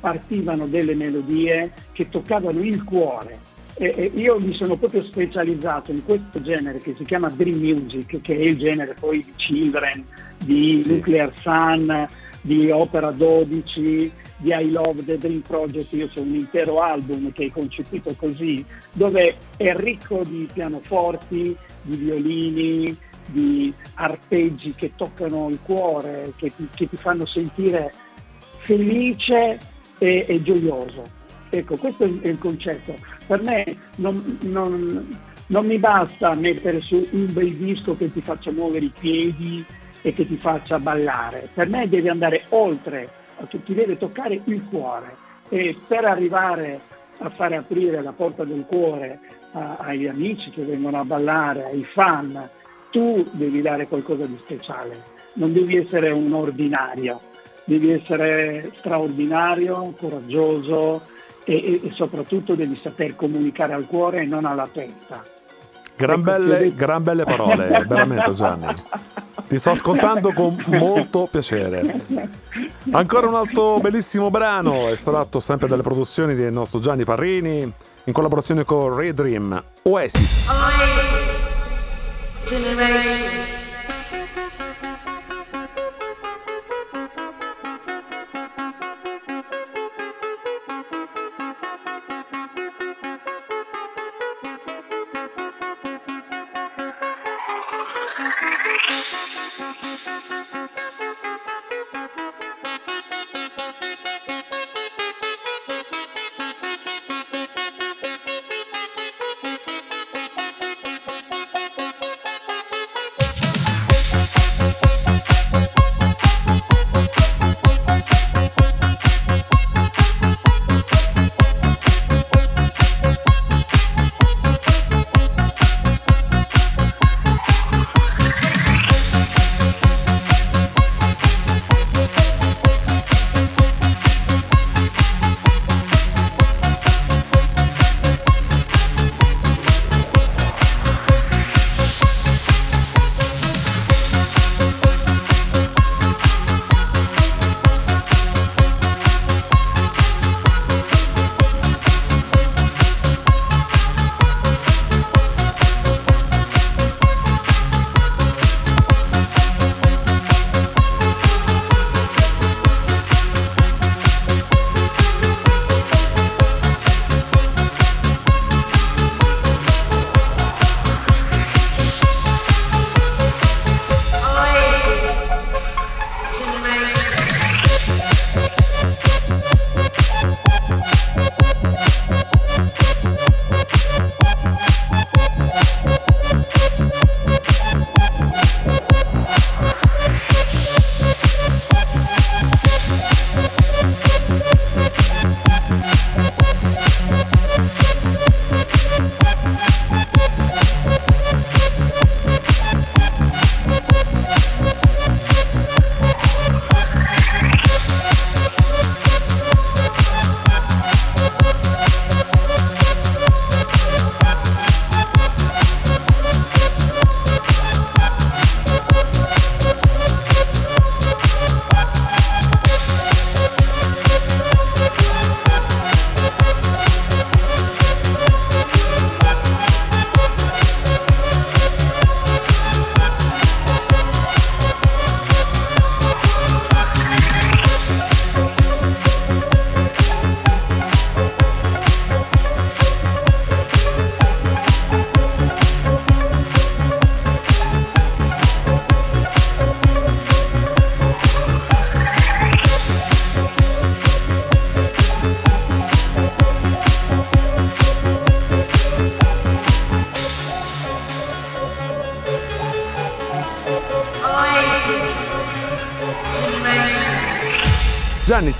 partivano 0.00 0.66
delle 0.66 0.94
melodie 0.94 1.72
che 1.92 2.08
toccavano 2.08 2.60
il 2.60 2.82
cuore. 2.84 3.38
E, 3.78 3.92
e 3.96 4.10
io 4.14 4.38
mi 4.40 4.54
sono 4.54 4.76
proprio 4.76 5.02
specializzato 5.02 5.92
in 5.92 6.04
questo 6.04 6.40
genere 6.40 6.78
che 6.78 6.94
si 6.96 7.04
chiama 7.04 7.28
Dream 7.28 7.58
Music, 7.58 8.20
che 8.22 8.34
è 8.34 8.40
il 8.40 8.56
genere 8.56 8.94
poi 8.98 9.18
di 9.18 9.32
Children, 9.36 10.04
di 10.38 10.82
sì. 10.82 10.92
Nuclear 10.92 11.32
Sun, 11.40 12.08
di 12.40 12.70
Opera 12.70 13.10
12, 13.10 14.12
di 14.38 14.50
I 14.50 14.70
Love 14.70 15.04
the 15.04 15.18
Dream 15.18 15.40
Project, 15.40 15.92
io 15.92 16.08
ho 16.14 16.20
un 16.20 16.34
intero 16.34 16.80
album 16.80 17.32
che 17.32 17.46
è 17.46 17.50
concepito 17.50 18.14
così, 18.16 18.64
dove 18.92 19.36
è 19.56 19.74
ricco 19.74 20.22
di 20.24 20.48
pianoforti, 20.52 21.56
di 21.82 21.96
violini, 21.96 22.96
di 23.26 23.72
arpeggi 23.94 24.74
che 24.74 24.92
toccano 24.94 25.48
il 25.48 25.58
cuore, 25.62 26.32
che 26.36 26.52
ti, 26.54 26.68
che 26.74 26.88
ti 26.88 26.96
fanno 26.96 27.26
sentire 27.26 27.92
felice 28.66 29.58
e, 29.98 30.26
e, 30.28 30.42
gioioso. 30.42 31.04
Ecco, 31.48 31.76
questo 31.76 32.04
è 32.04 32.26
il 32.26 32.38
concetto. 32.38 32.94
Per 33.26 33.40
me 33.42 33.76
non, 33.96 34.38
non, 34.42 35.16
non 35.46 35.66
mi 35.66 35.78
basta 35.78 36.34
mettere 36.34 36.80
su 36.80 37.06
un 37.12 37.32
bel 37.32 37.54
disco 37.54 37.96
che 37.96 38.12
ti 38.12 38.20
faccia 38.20 38.50
muovere 38.50 38.86
i 38.86 38.92
piedi 38.98 39.64
e 40.02 40.12
che 40.12 40.26
ti 40.26 40.36
faccia 40.36 40.80
ballare. 40.80 41.48
Per 41.54 41.68
me 41.68 41.88
deve 41.88 42.10
andare 42.10 42.42
oltre 42.50 43.08
ti 43.64 43.74
deve 43.74 43.98
toccare 43.98 44.40
il 44.44 44.64
cuore 44.68 45.14
e 45.50 45.76
per 45.86 46.04
arrivare 46.04 46.80
a 47.18 47.30
fare 47.30 47.56
aprire 47.56 48.02
la 48.02 48.12
porta 48.12 48.44
del 48.44 48.64
cuore 48.66 49.18
a, 49.52 49.76
agli 49.78 50.06
amici 50.06 50.50
che 50.50 50.62
vengono 50.62 51.00
a 51.00 51.04
ballare, 51.04 51.66
ai 51.66 51.84
fan, 51.84 52.48
tu 52.90 53.26
devi 53.32 53.60
dare 53.60 53.86
qualcosa 53.86 54.26
di 54.26 54.36
speciale, 54.38 55.02
non 55.34 55.52
devi 55.52 55.76
essere 55.76 56.10
un 56.10 56.32
ordinario, 56.32 57.20
devi 57.66 57.90
essere 57.90 58.72
straordinario, 58.78 59.92
coraggioso 59.98 61.02
e, 61.44 61.54
e, 61.54 61.80
e 61.88 61.90
soprattutto 61.92 62.54
devi 62.54 62.80
saper 62.82 63.14
comunicare 63.14 63.74
al 63.74 63.86
cuore 63.86 64.20
e 64.20 64.24
non 64.24 64.46
alla 64.46 64.68
testa. 64.72 65.22
Gran, 65.96 66.20
ecco, 66.20 66.30
belle, 66.30 66.74
gran 66.74 67.02
belle 67.02 67.24
parole, 67.24 67.84
veramente 67.86 68.30
Gianni. 68.32 68.66
Ti 69.48 69.58
sto 69.58 69.70
ascoltando 69.70 70.32
con 70.32 70.62
molto 70.66 71.28
piacere. 71.30 72.00
Ancora 72.90 73.26
un 73.26 73.34
altro 73.34 73.78
bellissimo 73.80 74.30
brano, 74.30 74.88
estratto 74.88 75.40
sempre 75.40 75.68
dalle 75.68 75.82
produzioni 75.82 76.34
del 76.34 76.52
nostro 76.52 76.78
Gianni 76.78 77.04
Parrini, 77.04 77.72
in 78.04 78.12
collaborazione 78.12 78.64
con 78.64 78.94
Ray 78.94 79.12
Dream, 79.12 79.62
Oasis. 79.82 80.48
Oasis. 82.48 83.55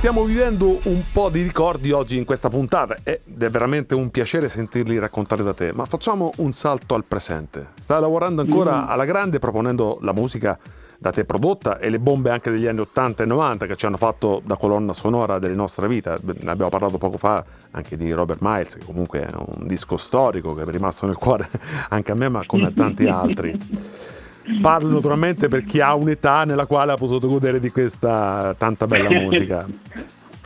Stiamo 0.06 0.24
vivendo 0.24 0.78
un 0.84 1.02
po' 1.12 1.30
di 1.30 1.42
ricordi 1.42 1.90
oggi 1.90 2.16
in 2.16 2.24
questa 2.24 2.48
puntata 2.48 2.96
ed 3.02 3.42
è 3.42 3.50
veramente 3.50 3.96
un 3.96 4.08
piacere 4.10 4.48
sentirli 4.48 5.00
raccontare 5.00 5.42
da 5.42 5.52
te, 5.52 5.72
ma 5.72 5.84
facciamo 5.84 6.30
un 6.36 6.52
salto 6.52 6.94
al 6.94 7.04
presente. 7.04 7.70
Stai 7.76 8.00
lavorando 8.00 8.42
ancora 8.42 8.82
Mm. 8.82 8.88
alla 8.88 9.04
grande 9.04 9.40
proponendo 9.40 9.98
la 10.02 10.12
musica 10.12 10.56
da 10.96 11.10
te 11.10 11.24
prodotta 11.24 11.80
e 11.80 11.90
le 11.90 11.98
bombe 11.98 12.30
anche 12.30 12.52
degli 12.52 12.68
anni 12.68 12.82
80 12.82 13.24
e 13.24 13.26
90 13.26 13.66
che 13.66 13.74
ci 13.74 13.86
hanno 13.86 13.96
fatto 13.96 14.40
da 14.44 14.56
colonna 14.56 14.92
sonora 14.92 15.40
delle 15.40 15.56
nostre 15.56 15.88
vite. 15.88 16.16
Ne 16.22 16.52
abbiamo 16.52 16.70
parlato 16.70 16.98
poco 16.98 17.18
fa 17.18 17.44
anche 17.72 17.96
di 17.96 18.12
Robert 18.12 18.38
Miles, 18.42 18.74
che 18.74 18.84
comunque 18.84 19.26
è 19.26 19.28
un 19.34 19.66
disco 19.66 19.96
storico 19.96 20.54
che 20.54 20.62
è 20.62 20.66
rimasto 20.66 21.06
nel 21.06 21.16
cuore 21.16 21.50
anche 21.90 22.12
a 22.12 22.14
me, 22.14 22.28
ma 22.28 22.46
come 22.46 22.66
a 22.66 22.70
tanti 22.70 23.08
altri. 23.08 23.58
Parlo 24.60 24.90
naturalmente 24.90 25.48
per 25.48 25.64
chi 25.64 25.80
ha 25.80 25.94
un'età 25.94 26.44
nella 26.44 26.66
quale 26.66 26.92
ha 26.92 26.96
potuto 26.96 27.28
godere 27.28 27.58
di 27.58 27.70
questa 27.70 28.54
tanta 28.56 28.86
bella 28.86 29.10
musica. 29.20 29.66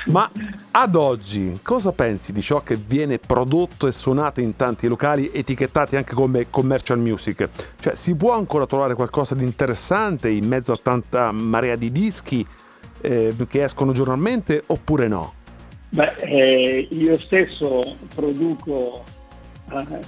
Ma 0.07 0.31
ad 0.71 0.95
oggi 0.95 1.59
cosa 1.63 1.93
pensi 1.93 2.33
di 2.33 2.41
ciò 2.41 2.61
che 2.61 2.77
viene 2.77 3.19
prodotto 3.19 3.87
e 3.87 3.93
suonato 3.93 4.41
in 4.41 4.57
tanti 4.57 4.89
locali 4.89 5.31
etichettati 5.33 5.97
anche 5.97 6.15
come 6.15 6.49
commercial 6.49 6.99
music? 6.99 7.49
Cioè 7.79 7.95
si 7.95 8.15
può 8.17 8.35
ancora 8.35 8.67
trovare 8.67 8.95
qualcosa 8.95 9.35
di 9.35 9.45
interessante 9.45 10.31
in 10.31 10.47
mezzo 10.47 10.73
a 10.73 10.79
tanta 10.83 11.33
marea 11.33 11.77
di 11.77 11.93
dischi 11.93 12.47
eh, 13.03 13.35
che 13.49 13.65
escono 13.65 13.93
giornalmente 13.93 14.63
oppure 14.67 15.07
no? 15.07 15.35
Beh, 15.91 16.15
eh, 16.17 16.89
io 16.91 17.19
stesso 17.19 17.97
produco 18.15 19.05
eh, 19.71 20.01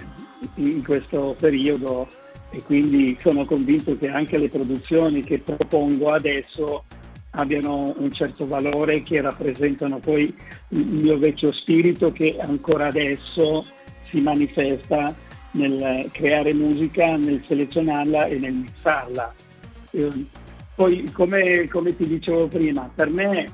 in 0.55 0.83
questo 0.83 1.37
periodo 1.39 2.07
e 2.53 2.63
quindi 2.63 3.17
sono 3.21 3.45
convinto 3.47 3.97
che 3.97 4.09
anche 4.09 4.37
le 4.37 4.49
produzioni 4.49 5.25
che 5.25 5.39
propongo 5.39 6.11
adesso 6.13 6.85
abbiano 7.31 7.95
un 7.97 8.13
certo 8.13 8.47
valore 8.47 9.03
che 9.03 9.23
rappresentano 9.23 9.99
poi 9.99 10.33
il 10.69 10.87
mio 10.87 11.19
vecchio 11.19 11.51
spirito 11.53 12.13
che 12.13 12.37
ancora 12.39 12.89
adesso 12.89 13.65
si 14.11 14.21
manifesta 14.21 15.15
nel 15.53 16.11
creare 16.13 16.53
musica, 16.53 17.17
nel 17.17 17.43
selezionarla 17.47 18.27
e 18.27 18.39
nel 18.39 18.53
mixarla. 18.53 19.35
Eh, 19.93 20.27
poi 20.75 21.11
come, 21.13 21.69
come 21.69 21.97
ti 21.97 22.07
dicevo 22.07 22.49
prima, 22.49 22.91
per 22.95 23.09
me 23.09 23.51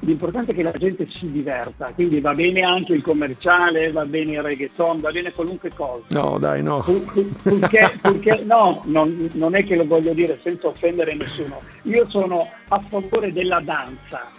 l'importante 0.00 0.52
è 0.52 0.54
che 0.54 0.62
la 0.62 0.72
gente 0.72 1.08
si 1.10 1.30
diverta, 1.30 1.92
quindi 1.94 2.20
va 2.20 2.32
bene 2.32 2.62
anche 2.62 2.92
il 2.94 3.02
commerciale, 3.02 3.90
va 3.90 4.04
bene 4.04 4.32
il 4.32 4.42
reggaeton, 4.42 5.00
va 5.00 5.10
bene 5.10 5.32
qualunque 5.32 5.70
cosa. 5.74 6.04
No, 6.10 6.38
dai, 6.38 6.62
no. 6.62 6.80
Pur- 6.82 7.12
pur- 7.12 7.42
Purché, 7.58 7.98
purché- 8.00 8.44
no, 8.44 8.82
non, 8.86 9.28
non 9.34 9.54
è 9.54 9.64
che 9.64 9.74
lo 9.76 9.86
voglio 9.86 10.12
dire 10.12 10.38
senza 10.42 10.68
offendere 10.68 11.14
nessuno. 11.14 11.60
Io 11.82 12.08
sono 12.08 12.48
a 12.68 12.78
favore 12.88 13.32
della 13.32 13.60
danza, 13.60 14.30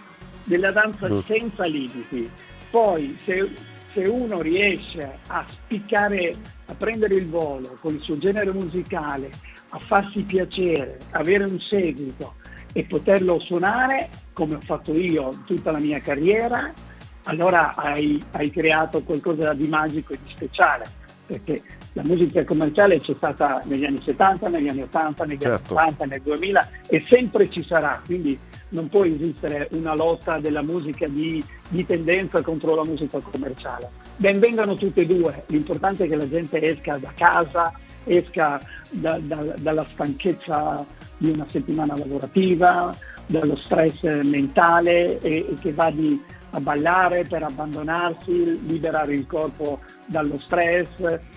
della 0.44 0.72
danza 0.72 1.06
Giusto. 1.08 1.32
senza 1.34 1.64
limiti. 1.66 2.30
Poi 2.70 3.16
se, 3.22 3.48
se 3.92 4.04
uno 4.04 4.40
riesce 4.40 5.18
a 5.26 5.44
spiccare, 5.48 6.36
a 6.66 6.74
prendere 6.74 7.14
il 7.16 7.28
volo 7.28 7.76
con 7.80 7.94
il 7.94 8.00
suo 8.00 8.16
genere 8.18 8.52
musicale, 8.52 9.30
a 9.70 9.78
farsi 9.78 10.22
piacere, 10.22 10.98
avere 11.10 11.44
un 11.44 11.60
seguito 11.60 12.34
e 12.72 12.84
poterlo 12.84 13.38
suonare 13.38 14.08
come 14.32 14.54
ho 14.54 14.60
fatto 14.60 14.94
io 14.94 15.42
tutta 15.44 15.70
la 15.70 15.78
mia 15.78 16.00
carriera, 16.00 16.72
allora 17.24 17.74
hai, 17.74 18.22
hai 18.32 18.50
creato 18.50 19.02
qualcosa 19.02 19.52
di 19.52 19.66
magico 19.66 20.12
e 20.14 20.18
di 20.24 20.30
speciale, 20.32 20.84
perché 21.26 21.62
la 21.94 22.02
musica 22.04 22.44
commerciale 22.44 22.98
c'è 23.00 23.14
stata 23.14 23.62
negli 23.64 23.84
anni 23.84 24.00
70, 24.02 24.48
negli 24.48 24.68
anni 24.68 24.82
80, 24.82 25.24
negli 25.24 25.38
Certo. 25.40 25.74
anni 25.76 25.90
90, 25.96 26.04
nel 26.06 26.22
2000 26.22 26.68
e 26.86 27.04
sempre 27.08 27.50
ci 27.50 27.64
sarà, 27.64 28.00
quindi 28.04 28.38
non 28.70 28.88
può 28.88 29.04
esistere 29.04 29.68
una 29.72 29.94
lotta 29.94 30.38
della 30.38 30.62
musica 30.62 31.08
di, 31.08 31.42
di 31.68 31.84
tendenza 31.84 32.40
contro 32.42 32.74
la 32.74 32.84
musica 32.84 33.18
commerciale. 33.18 33.90
Benvengano 34.16 34.74
tutte 34.76 35.00
e 35.00 35.06
due, 35.06 35.44
l'importante 35.46 36.04
è 36.04 36.08
che 36.08 36.16
la 36.16 36.28
gente 36.28 36.60
esca 36.62 36.96
da 36.98 37.12
casa, 37.14 37.72
esca 38.04 38.60
da- 38.90 39.18
da- 39.18 39.54
dalla 39.58 39.86
stanchezza 39.92 40.84
di 41.16 41.30
una 41.30 41.46
settimana 41.50 41.96
lavorativa, 41.96 42.96
dallo 43.26 43.56
stress 43.56 44.02
mentale 44.22 45.20
e, 45.20 45.46
e 45.50 45.56
che 45.60 45.72
va 45.72 45.92
a 46.52 46.60
ballare 46.60 47.24
per 47.24 47.42
abbandonarsi, 47.42 48.66
liberare 48.66 49.14
il 49.14 49.26
corpo 49.26 49.80
dallo 50.06 50.38
stress 50.38 50.88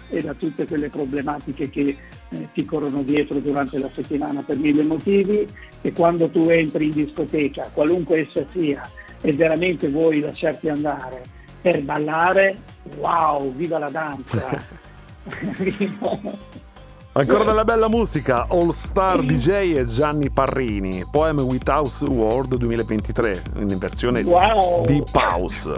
e 0.10 0.22
da 0.22 0.34
tutte 0.34 0.66
quelle 0.66 0.90
problematiche 0.90 1.70
che 1.70 1.98
eh, 2.30 2.48
ti 2.54 2.66
corrono 2.66 3.04
dietro 3.04 3.40
durante 3.40 3.78
la 3.78 3.90
settimana 3.94 4.42
per 4.42 4.58
mille 4.58 4.84
motivi 4.84 5.48
e 5.82 5.92
quando 5.92 6.30
tu 6.30 6.50
entri 6.50 6.86
in 6.86 6.94
discoteca, 6.94 7.70
qualunque 7.74 8.22
essa 8.22 8.44
sia, 8.52 8.82
e 9.22 9.34
veramente 9.34 9.90
vuoi 9.90 10.20
lasciarti 10.20 10.70
andare 10.70 11.24
per 11.62 11.82
ballare, 11.84 12.58
wow, 12.98 13.54
viva 13.54 13.78
la 13.78 13.90
danza! 13.90 14.92
Ancora 17.16 17.44
della 17.44 17.64
bella 17.64 17.88
musica, 17.88 18.48
All 18.50 18.72
Star 18.72 19.22
DJ 19.24 19.78
e 19.78 19.86
Gianni 19.86 20.32
Parrini, 20.32 21.04
Poem 21.12 21.42
with 21.42 21.70
House 21.70 22.04
World 22.06 22.58
2023, 22.58 23.42
in 23.58 23.78
versione 23.78 24.24
Wow. 24.24 24.84
Deep 24.86 25.16
House. 25.16 25.72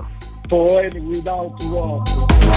Poem 0.47 1.07
without 1.09 1.61
words. 1.63 2.54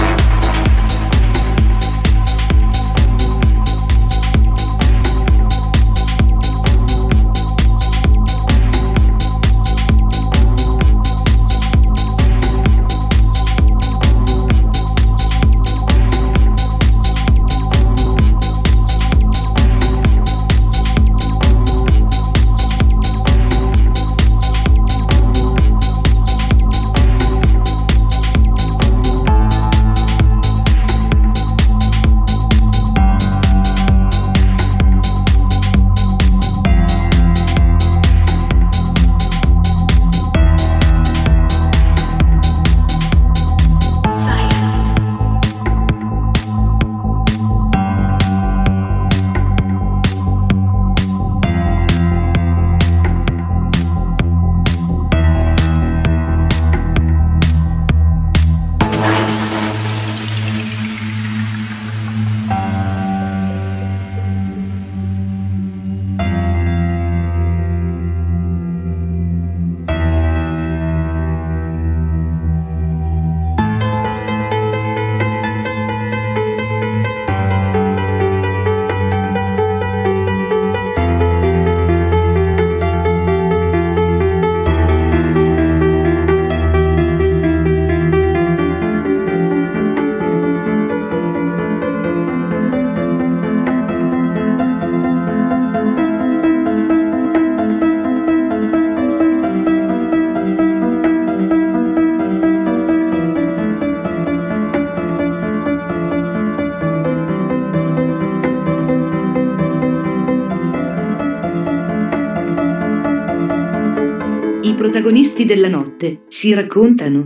Protagonisti 115.09 115.45
della 115.45 115.67
notte 115.67 116.21
si 116.27 116.53
raccontano. 116.53 117.25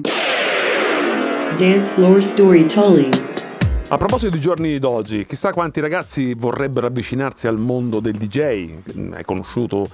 Dance 1.57 1.91
floor 1.91 2.23
storytelling. 2.23 3.13
A 3.89 3.97
proposito 3.97 4.31
di 4.31 4.39
giorni 4.39 4.79
d'oggi, 4.79 5.25
chissà 5.25 5.51
quanti 5.51 5.81
ragazzi 5.81 6.34
vorrebbero 6.34 6.88
avvicinarsi 6.88 7.45
al 7.45 7.57
mondo 7.57 7.99
del 7.99 8.13
DJ. 8.13 9.11
Hai 9.11 9.25
conosciuto 9.25 9.89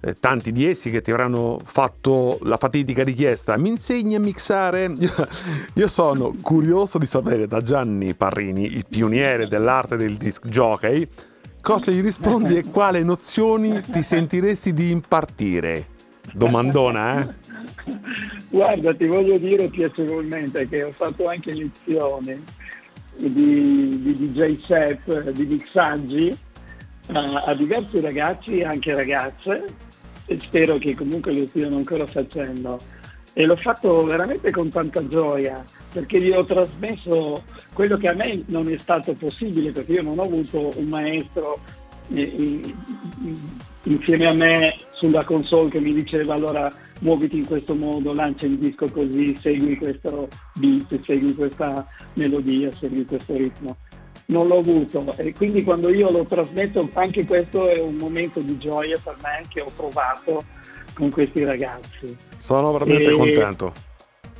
eh, 0.00 0.14
tanti 0.20 0.52
di 0.52 0.68
essi 0.68 0.90
che 0.90 1.00
ti 1.00 1.10
avranno 1.10 1.60
fatto 1.64 2.38
la 2.42 2.56
fatidica 2.58 3.02
richiesta, 3.02 3.56
mi 3.56 3.70
insegni 3.70 4.14
a 4.14 4.20
mixare? 4.20 4.94
Io 5.74 5.88
sono 5.88 6.36
curioso 6.40 6.98
di 6.98 7.06
sapere 7.06 7.48
da 7.48 7.60
Gianni 7.60 8.14
Parrini, 8.14 8.66
il 8.66 8.86
pioniere 8.88 9.48
dell'arte 9.48 9.96
del 9.96 10.14
disc 10.14 10.46
jockey, 10.46 11.08
cosa 11.60 11.90
gli 11.90 12.02
rispondi 12.02 12.56
e 12.56 12.66
quale 12.70 13.02
nozioni 13.02 13.80
ti 13.80 14.02
sentiresti 14.02 14.72
di 14.72 14.92
impartire? 14.92 15.91
Domandona, 16.32 17.20
eh? 17.20 17.34
Guarda, 18.48 18.94
ti 18.94 19.06
voglio 19.06 19.38
dire 19.38 19.68
piacevolmente 19.68 20.68
che 20.68 20.84
ho 20.84 20.92
fatto 20.92 21.26
anche 21.26 21.52
lezioni 21.52 22.44
di, 23.16 24.02
di 24.02 24.32
DJ 24.32 24.60
set, 24.60 25.30
di 25.30 25.46
mixaggi 25.46 26.36
a, 27.12 27.44
a 27.46 27.54
diversi 27.54 28.00
ragazzi 28.00 28.58
e 28.58 28.64
anche 28.64 28.94
ragazze 28.94 29.64
e 30.26 30.38
spero 30.40 30.78
che 30.78 30.94
comunque 30.94 31.34
lo 31.34 31.46
stiano 31.46 31.76
ancora 31.76 32.06
facendo. 32.06 32.78
E 33.34 33.46
l'ho 33.46 33.56
fatto 33.56 34.04
veramente 34.04 34.50
con 34.50 34.68
tanta 34.68 35.06
gioia 35.08 35.64
perché 35.90 36.20
gli 36.20 36.30
ho 36.30 36.44
trasmesso 36.44 37.42
quello 37.72 37.96
che 37.96 38.08
a 38.08 38.12
me 38.12 38.42
non 38.46 38.70
è 38.70 38.78
stato 38.78 39.14
possibile 39.14 39.72
perché 39.72 39.92
io 39.92 40.02
non 40.02 40.18
ho 40.18 40.24
avuto 40.24 40.70
un 40.76 40.88
maestro 40.88 41.58
eh, 42.12 42.74
insieme 43.84 44.26
a 44.26 44.32
me 44.32 44.76
sulla 44.92 45.24
console 45.24 45.70
che 45.70 45.80
mi 45.80 45.92
diceva 45.92 46.34
allora 46.34 46.70
muoviti 47.00 47.38
in 47.38 47.46
questo 47.46 47.74
modo, 47.74 48.12
lancia 48.12 48.46
il 48.46 48.58
disco 48.58 48.86
così, 48.86 49.34
segui 49.36 49.76
questo 49.76 50.28
beat, 50.54 51.00
segui 51.02 51.34
questa 51.34 51.86
melodia, 52.14 52.70
segui 52.78 53.04
questo 53.04 53.36
ritmo. 53.36 53.76
Non 54.26 54.46
l'ho 54.46 54.58
avuto 54.58 55.04
e 55.16 55.34
quindi 55.34 55.64
quando 55.64 55.90
io 55.90 56.10
lo 56.10 56.24
trasmetto 56.24 56.88
anche 56.92 57.24
questo 57.24 57.68
è 57.68 57.80
un 57.80 57.96
momento 57.96 58.40
di 58.40 58.56
gioia 58.56 58.98
per 59.02 59.16
me 59.22 59.42
che 59.48 59.60
ho 59.60 59.70
provato 59.74 60.44
con 60.94 61.10
questi 61.10 61.44
ragazzi. 61.44 62.16
Sono 62.38 62.72
veramente 62.72 63.10
e... 63.10 63.14
contento. 63.14 63.72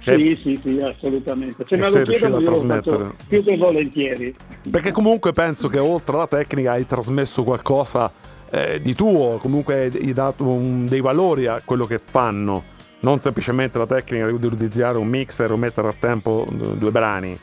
Sì, 0.04 0.38
sì, 0.42 0.60
sì, 0.62 0.78
assolutamente. 0.80 1.64
Se 1.66 1.76
me 1.76 1.90
lo 1.90 2.02
chiedono 2.02 2.40
io 2.40 2.50
lo 2.50 3.14
più 3.28 3.42
che 3.42 3.56
volentieri. 3.56 4.34
Perché 4.68 4.90
comunque 4.90 5.32
penso 5.32 5.68
che 5.68 5.78
oltre 5.78 6.16
alla 6.16 6.26
tecnica 6.26 6.72
hai 6.72 6.86
trasmesso 6.86 7.44
qualcosa 7.44 8.10
eh, 8.50 8.80
di 8.80 8.94
tuo, 8.94 9.38
comunque 9.40 9.90
hai 9.92 10.12
dato 10.12 10.44
un, 10.44 10.86
dei 10.86 11.00
valori 11.00 11.46
a 11.46 11.62
quello 11.64 11.86
che 11.86 11.98
fanno, 11.98 12.64
non 13.00 13.20
semplicemente 13.20 13.78
la 13.78 13.86
tecnica 13.86 14.26
di 14.26 14.46
utilizzare 14.46 14.98
un 14.98 15.06
mixer 15.06 15.52
o 15.52 15.56
mettere 15.56 15.88
a 15.88 15.94
tempo 15.98 16.46
due 16.50 16.90
brani. 16.90 17.38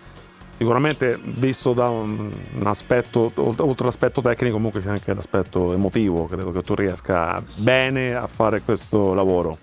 Sicuramente 0.54 1.18
visto 1.24 1.72
da 1.72 1.88
un, 1.88 2.30
un 2.56 2.68
aspetto, 2.68 3.32
oltre 3.36 3.84
all'aspetto 3.84 4.20
tecnico 4.20 4.56
comunque 4.56 4.82
c'è 4.82 4.90
anche 4.90 5.14
l'aspetto 5.14 5.72
emotivo, 5.72 6.26
credo 6.26 6.52
che 6.52 6.62
tu 6.62 6.76
riesca 6.76 7.42
bene 7.56 8.14
a 8.14 8.28
fare 8.28 8.62
questo 8.62 9.14
lavoro. 9.14 9.58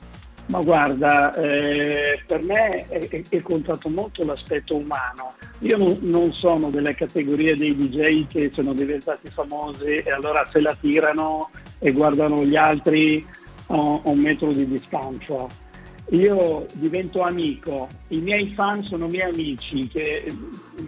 Ma 0.46 0.60
guarda, 0.60 1.34
eh, 1.34 2.22
per 2.24 2.40
me 2.42 2.86
è, 2.88 3.22
è, 3.28 3.42
contato 3.42 3.88
molto 3.88 4.24
l'aspetto 4.24 4.76
umano. 4.76 5.34
Io 5.60 5.76
non, 5.76 5.98
non, 6.02 6.32
sono 6.32 6.70
delle 6.70 6.94
categorie 6.94 7.56
dei 7.56 7.74
DJ 7.76 8.28
che 8.28 8.50
sono 8.52 8.72
diventati 8.72 9.28
famosi 9.28 9.96
e 9.96 10.10
allora 10.12 10.46
se 10.52 10.60
la 10.60 10.76
tirano 10.80 11.50
e 11.80 11.90
guardano 11.90 12.44
gli 12.44 12.54
altri 12.54 13.26
a, 13.66 13.74
a 13.74 14.00
un 14.04 14.18
metro 14.18 14.52
di 14.52 14.68
distanza. 14.68 15.46
Io 16.10 16.66
divento 16.74 17.22
amico, 17.22 17.88
i 18.08 18.18
miei 18.18 18.52
fan 18.54 18.84
sono 18.84 19.08
miei 19.08 19.28
amici 19.28 19.88
che 19.88 20.32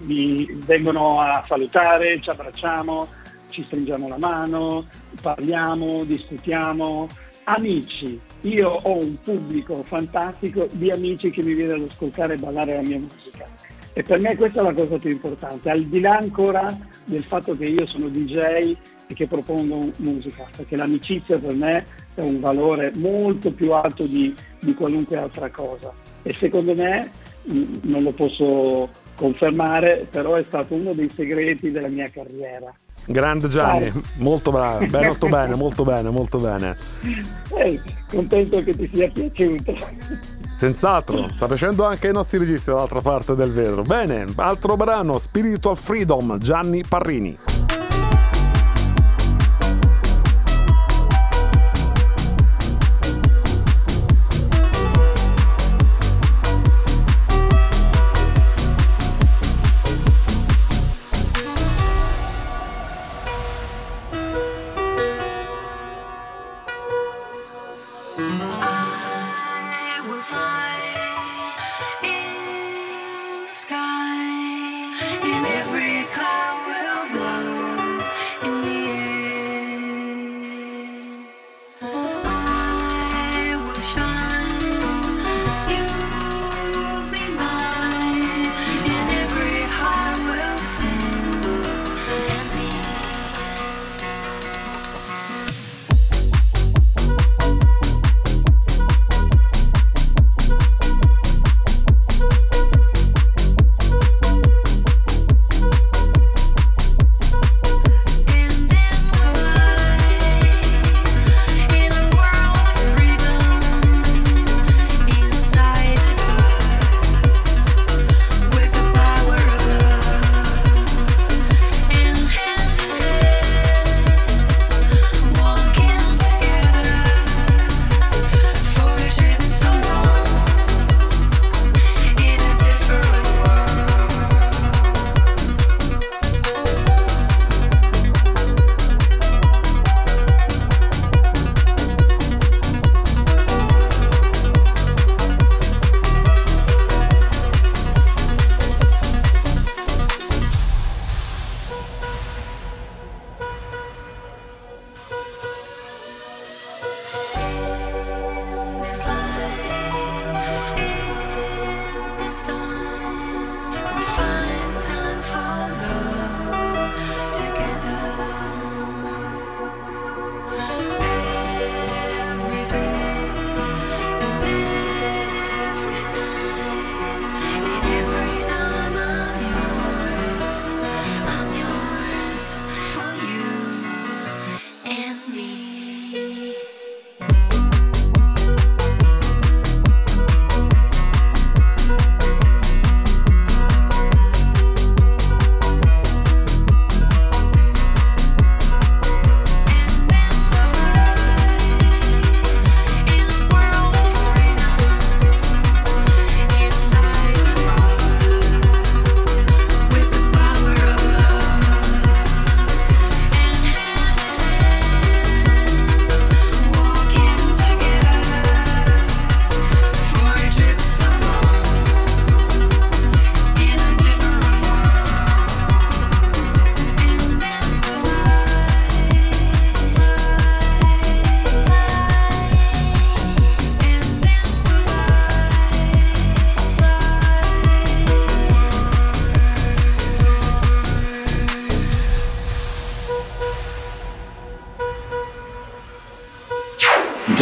mi 0.02 0.46
vengono 0.64 1.20
a 1.20 1.44
salutare, 1.48 2.20
ci 2.20 2.30
abbracciamo, 2.30 3.08
ci 3.50 3.64
stringiamo 3.64 4.06
la 4.06 4.18
mano, 4.18 4.86
parliamo, 5.20 6.04
discutiamo 6.04 7.08
amici. 7.44 8.20
Io 8.42 8.68
ho 8.68 8.96
un 8.96 9.16
pubblico 9.22 9.82
fantastico 9.82 10.68
di 10.70 10.90
amici 10.90 11.30
che 11.30 11.42
mi 11.42 11.54
viene 11.54 11.72
ad 11.72 11.86
ascoltare 11.88 12.34
e 12.34 12.36
ballare 12.36 12.74
la 12.74 12.82
mia 12.82 12.98
musica. 12.98 13.46
E 13.92 14.02
per 14.04 14.20
me 14.20 14.36
questa 14.36 14.60
è 14.60 14.62
la 14.62 14.72
cosa 14.72 14.96
più 14.96 15.10
importante, 15.10 15.70
al 15.70 15.82
di 15.82 15.98
là 16.00 16.18
ancora 16.18 16.76
del 17.04 17.24
fatto 17.24 17.56
che 17.56 17.64
io 17.64 17.84
sono 17.86 18.08
DJ 18.08 18.76
e 19.08 19.14
che 19.14 19.26
propongo 19.26 19.90
musica, 19.96 20.46
perché 20.54 20.76
l'amicizia 20.76 21.38
per 21.38 21.54
me 21.54 21.84
è 22.14 22.20
un 22.20 22.38
valore 22.38 22.92
molto 22.94 23.50
più 23.50 23.72
alto 23.72 24.04
di, 24.04 24.32
di 24.60 24.74
qualunque 24.74 25.16
altra 25.16 25.50
cosa. 25.50 25.92
E 26.22 26.32
secondo 26.38 26.74
me, 26.74 27.10
non 27.44 28.02
lo 28.02 28.12
posso 28.12 28.88
confermare, 29.16 30.06
però 30.08 30.34
è 30.34 30.44
stato 30.46 30.74
uno 30.74 30.92
dei 30.92 31.10
segreti 31.12 31.72
della 31.72 31.88
mia 31.88 32.08
carriera. 32.08 32.72
Grande 33.06 33.48
Gianni, 33.48 33.84
Ciao. 33.86 34.02
molto 34.16 34.50
bravo, 34.50 34.86
ben, 34.86 35.04
molto 35.06 35.28
bene, 35.28 35.54
molto 35.56 35.84
bene, 35.84 36.10
molto 36.10 36.38
bene. 36.38 36.76
Eh, 37.56 37.80
contento 38.08 38.62
che 38.62 38.72
ti 38.72 38.90
sia 38.92 39.10
piaciuto. 39.10 39.76
Senz'altro, 40.54 41.28
sta 41.34 41.46
piacendo 41.46 41.86
anche 41.86 42.08
ai 42.08 42.12
nostri 42.12 42.38
registi 42.38 42.70
dall'altra 42.70 43.00
parte 43.00 43.34
del 43.34 43.52
vetro. 43.52 43.82
Bene, 43.82 44.26
altro 44.36 44.76
brano, 44.76 45.18
Spiritual 45.18 45.76
Freedom, 45.76 46.36
Gianni 46.38 46.82
Parrini. 46.86 47.38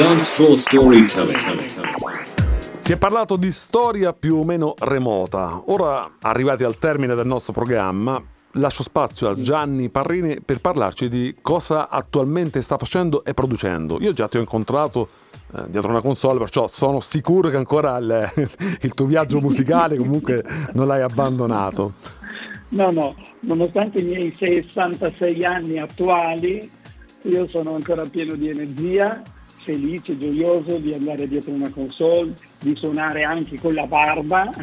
Dance 0.07 0.25
Floor 0.35 0.57
Storytelling. 0.57 1.37
Si 2.79 2.93
è 2.93 2.97
parlato 2.97 3.35
di 3.35 3.51
storia 3.51 4.13
più 4.13 4.37
o 4.37 4.45
meno 4.45 4.75
remota. 4.79 5.65
Ora, 5.67 6.09
arrivati 6.21 6.63
al 6.63 6.79
termine 6.79 7.17
del 7.17 7.27
nostro 7.27 7.53
programma, 7.53 8.23
lascio 8.53 8.85
spazio 8.85 9.29
a 9.29 9.35
Gianni 9.35 9.89
Parrini 9.89 10.41
per 10.41 10.61
parlarci 10.61 11.09
di 11.09 11.35
cosa 11.43 11.89
attualmente 11.89 12.63
sta 12.63 12.79
facendo 12.79 13.25
e 13.25 13.35
producendo. 13.35 13.99
Io 14.01 14.13
già 14.13 14.29
ti 14.29 14.37
ho 14.37 14.41
incontrato 14.41 15.09
eh, 15.57 15.65
dietro 15.71 15.91
una 15.91 16.01
console, 16.01 16.39
perciò 16.39 16.69
sono 16.69 17.01
sicuro 17.01 17.49
che 17.49 17.57
ancora 17.57 17.97
il, 17.97 18.31
il 18.83 18.95
tuo 18.95 19.07
viaggio 19.07 19.41
musicale 19.41 19.97
comunque 19.99 20.45
non 20.75 20.87
l'hai 20.87 21.03
abbandonato. 21.03 21.95
No, 22.69 22.93
no, 22.93 23.17
nonostante 23.41 23.99
i 23.99 24.05
miei 24.05 24.33
66 24.39 25.45
anni 25.45 25.81
attuali, 25.81 26.71
io 27.23 27.49
sono 27.49 27.75
ancora 27.75 28.05
pieno 28.05 28.37
di 28.37 28.49
energia, 28.49 29.21
felice, 29.67 30.17
gioioso 30.17 30.79
di 30.79 30.95
andare 30.95 31.27
dietro 31.27 31.51
una 31.51 31.71
console, 31.71 32.33
di 32.61 32.77
suonare 32.77 33.25
anche 33.25 33.59
con 33.59 33.75
la 33.75 33.87
barba, 33.87 34.49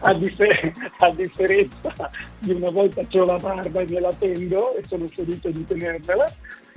a, 0.00 0.14
differ- 0.14 0.72
a, 0.98 1.10
differenza 1.10 2.10
di 2.38 2.52
una 2.52 2.70
volta 2.70 3.00
ho 3.10 3.24
la 3.24 3.38
barba 3.38 3.80
e 3.80 3.86
me 3.88 4.00
la 4.00 4.12
tengo 4.12 4.76
e 4.76 4.84
sono 4.86 5.06
felice 5.06 5.50
di 5.52 5.64
tenermela. 5.66 6.30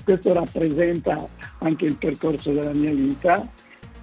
Questo 0.05 0.33
rappresenta 0.33 1.27
anche 1.59 1.85
il 1.85 1.95
percorso 1.95 2.53
della 2.53 2.73
mia 2.73 2.93
vita. 2.93 3.45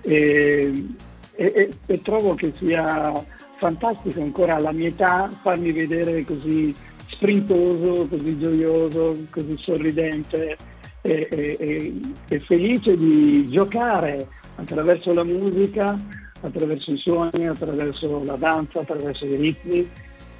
E, 0.03 0.87
e, 1.35 1.71
e 1.87 2.03
trovo 2.03 2.35
che 2.35 2.53
sia 2.59 3.13
fantastico 3.57 4.21
ancora 4.21 4.57
alla 4.57 4.73
mia 4.73 4.89
età 4.89 5.31
farmi 5.41 5.73
vedere 5.73 6.25
così 6.25 6.75
sprintoso, 7.07 8.07
così 8.09 8.39
gioioso, 8.39 9.17
così 9.31 9.57
sorridente 9.57 10.59
e, 11.03 11.29
e, 11.31 12.01
e, 12.29 12.41
felice 12.41 12.97
di 12.97 13.47
giocare 13.49 14.27
attraverso 14.55 15.13
la 15.13 15.25
musica, 15.25 15.99
attraverso 16.41 16.93
i 16.93 16.97
suoni, 16.97 17.49
attraverso 17.49 18.23
la 18.25 18.37
danza, 18.37 18.81
attraverso 18.81 19.27
i 19.27 19.37
ritmi, 19.37 19.89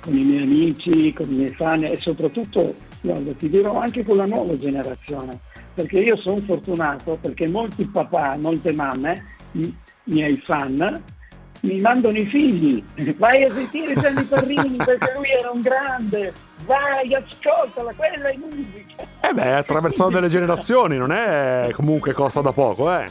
con 0.01 0.17
i 0.17 0.23
miei 0.23 0.43
amici, 0.43 1.13
con 1.13 1.31
i 1.31 1.35
miei 1.35 1.51
fan 1.51 1.85
e 1.85 1.97
soprattutto, 1.97 2.75
guarda, 3.01 3.33
ti 3.33 3.49
dirò 3.49 3.79
anche 3.79 4.05
con 4.05 4.17
la 4.17 4.27
nuova 4.27 4.57
generazione, 4.57 5.39
perché 5.75 5.99
io 5.99 6.17
sono 6.17 6.41
fortunato 6.43 7.19
perché 7.21 7.49
molti 7.49 7.85
papà, 7.85 8.37
molte 8.37 8.73
mamme, 8.73 9.23
i 9.53 9.75
miei 10.05 10.37
fan, 10.37 11.03
mi 11.63 11.81
mandano 11.81 12.19
i 12.19 12.27
figli, 12.27 12.83
vai 13.17 13.45
a 13.45 13.51
sentire 13.51 13.95
Gianni 13.95 14.25
Parrini 14.25 14.77
perché 14.77 15.13
lui 15.15 15.29
era 15.31 15.51
un 15.51 15.61
grande, 15.61 16.33
vai 16.65 17.15
ascoltala, 17.15 17.93
quella 17.95 18.29
è 18.29 18.37
musica. 18.37 19.03
Eh 19.21 19.33
beh, 19.33 19.55
attraversato 19.55 20.11
delle 20.11 20.29
generazioni, 20.29 20.97
non 20.97 21.13
è 21.13 21.69
comunque 21.73 22.13
cosa 22.13 22.41
da 22.41 22.53
poco, 22.53 22.93
eh. 22.93 23.07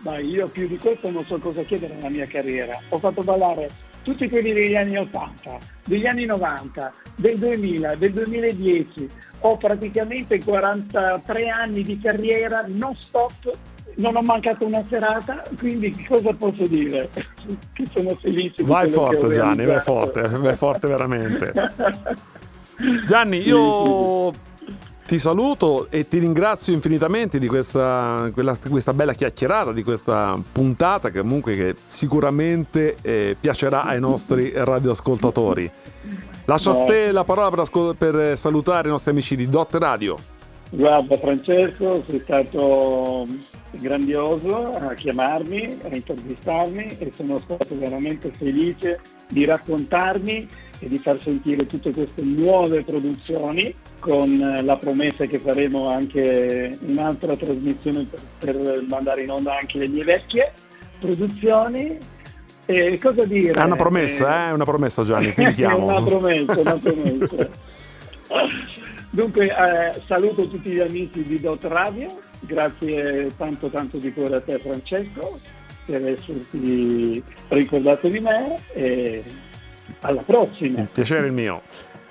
Ma 0.00 0.18
io 0.18 0.48
più 0.48 0.68
di 0.68 0.78
questo 0.78 1.10
non 1.10 1.24
so 1.26 1.38
cosa 1.38 1.62
chiedere 1.62 1.94
nella 1.94 2.10
mia 2.10 2.26
carriera. 2.26 2.78
Ho 2.90 2.98
fatto 2.98 3.22
ballare 3.22 3.70
tutti 4.02 4.28
quelli 4.28 4.52
degli 4.52 4.76
anni 4.76 4.96
80, 4.96 5.58
degli 5.84 6.06
anni 6.06 6.24
90, 6.26 6.92
del 7.16 7.38
2000, 7.38 7.94
del 7.96 8.12
2010. 8.12 9.10
Ho 9.40 9.56
praticamente 9.56 10.42
43 10.42 11.48
anni 11.48 11.82
di 11.82 11.98
carriera 11.98 12.64
non 12.68 12.94
stop 12.96 13.50
non 13.96 14.16
ho 14.16 14.22
mancato 14.22 14.64
una 14.64 14.84
serata, 14.88 15.42
quindi 15.58 16.04
cosa 16.06 16.32
posso 16.32 16.66
dire? 16.66 17.10
che 17.72 17.86
sono 17.92 18.16
felice. 18.20 18.62
Vai 18.62 18.88
forte 18.88 19.28
Gianni, 19.28 19.64
vai 19.64 19.80
forte, 19.80 20.22
vai 20.28 20.54
forte 20.54 20.88
veramente. 20.88 21.52
Gianni, 23.06 23.46
io 23.46 24.32
ti 25.06 25.18
saluto 25.18 25.88
e 25.90 26.08
ti 26.08 26.18
ringrazio 26.18 26.72
infinitamente 26.72 27.38
di 27.38 27.46
questa, 27.46 28.30
quella, 28.32 28.56
questa, 28.68 28.94
bella 28.94 29.12
chiacchierata, 29.12 29.72
di 29.72 29.82
questa 29.82 30.40
puntata 30.50 31.10
che 31.10 31.20
comunque 31.20 31.54
che 31.54 31.76
sicuramente 31.86 32.96
eh, 33.02 33.36
piacerà 33.38 33.84
ai 33.84 34.00
nostri 34.00 34.52
radioascoltatori. 34.54 35.70
Lascio 36.46 36.82
a 36.82 36.84
te 36.84 37.12
la 37.12 37.24
parola 37.24 37.50
per, 37.50 37.94
per 37.96 38.36
salutare 38.38 38.88
i 38.88 38.90
nostri 38.90 39.10
amici 39.10 39.36
di 39.36 39.48
Dot 39.48 39.74
Radio. 39.76 40.16
Guarda 40.74 41.16
Francesco, 41.18 42.02
sei 42.04 42.20
stato 42.20 43.28
grandioso 43.70 44.72
a 44.72 44.92
chiamarmi, 44.94 45.78
a 45.84 45.94
intervistarmi 45.94 46.96
e 46.98 47.12
sono 47.14 47.38
stato 47.38 47.78
veramente 47.78 48.32
felice 48.36 48.98
di 49.28 49.44
raccontarmi 49.44 50.48
e 50.80 50.88
di 50.88 50.98
far 50.98 51.20
sentire 51.22 51.66
tutte 51.66 51.92
queste 51.92 52.22
nuove 52.22 52.82
produzioni 52.82 53.72
con 54.00 54.60
la 54.64 54.76
promessa 54.76 55.26
che 55.26 55.38
faremo 55.38 55.90
anche 55.90 56.76
un'altra 56.80 57.36
trasmissione 57.36 58.06
per, 58.40 58.56
per 58.56 58.84
mandare 58.88 59.22
in 59.22 59.30
onda 59.30 59.56
anche 59.56 59.78
le 59.78 59.86
mie 59.86 60.02
vecchie 60.02 60.52
produzioni. 60.98 61.96
E 62.66 62.98
cosa 63.00 63.24
dire? 63.24 63.52
È 63.52 63.62
una 63.62 63.76
promessa, 63.76 64.46
eh? 64.46 64.48
È 64.48 64.52
una 64.52 64.64
promessa 64.64 65.04
Gianni, 65.04 65.32
ti 65.32 65.44
richiamo. 65.44 65.86
una 65.86 66.02
promessa, 66.02 66.60
una 66.60 66.78
promessa. 66.78 67.48
Dunque 69.14 69.46
eh, 69.46 70.02
saluto 70.08 70.48
tutti 70.48 70.70
gli 70.70 70.80
amici 70.80 71.22
di 71.22 71.38
Dot 71.38 71.62
Radio, 71.66 72.18
grazie 72.40 73.30
tanto 73.36 73.68
tanto 73.68 73.98
di 73.98 74.12
cuore 74.12 74.34
a 74.34 74.40
te 74.40 74.58
Francesco 74.58 75.38
per 75.86 76.04
esserti 76.04 77.22
ricordato 77.46 78.08
di 78.08 78.18
me 78.18 78.56
e 78.72 79.22
alla 80.00 80.22
prossima. 80.22 80.80
Il 80.80 80.88
piacere 80.92 81.28
è 81.28 81.30
mio. 81.30 81.62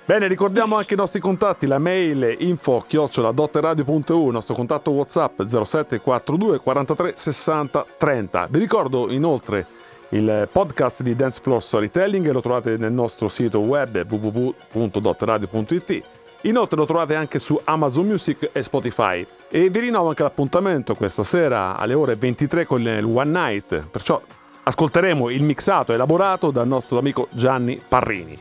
Bene, 0.05 0.27
ricordiamo 0.27 0.77
anche 0.77 0.93
i 0.93 0.97
nostri 0.97 1.19
contatti, 1.19 1.67
la 1.67 1.77
mail 1.77 2.37
info 2.39 2.85
chioccioladotteradio.eu, 2.87 4.27
il 4.27 4.31
nostro 4.31 4.55
contatto 4.55 4.91
WhatsApp 4.91 5.41
0742 5.41 6.59
43 6.59 7.17
60 7.17 7.85
30. 7.97 8.47
Vi 8.49 8.59
ricordo 8.59 9.11
inoltre 9.11 9.65
il 10.11 10.47
podcast 10.49 11.01
di 11.01 11.17
Dance 11.17 11.41
Floor 11.43 11.61
Storytelling, 11.61 12.31
lo 12.31 12.39
trovate 12.39 12.77
nel 12.77 12.93
nostro 12.93 13.27
sito 13.27 13.59
web 13.59 14.05
www.dotteradio.it 14.07 16.21
Inoltre 16.43 16.77
lo 16.77 16.85
trovate 16.85 17.15
anche 17.15 17.39
su 17.39 17.59
Amazon 17.63 18.05
Music 18.05 18.49
e 18.51 18.63
Spotify. 18.63 19.25
E 19.49 19.69
vi 19.69 19.79
rinnovo 19.79 20.09
anche 20.09 20.23
l'appuntamento 20.23 20.93
questa 20.93 21.23
sera 21.23 21.77
alle 21.77 21.93
ore 21.93 22.15
23 22.15 22.65
con 22.65 22.81
il 22.81 23.05
One 23.05 23.31
Night, 23.31 23.87
perciò 23.89 24.21
ascolteremo 24.63 25.29
il 25.29 25.41
mixato 25.41 25.93
elaborato 25.93 26.51
dal 26.51 26.67
nostro 26.67 26.97
amico 26.97 27.27
Gianni 27.31 27.79
Parrini. 27.87 28.37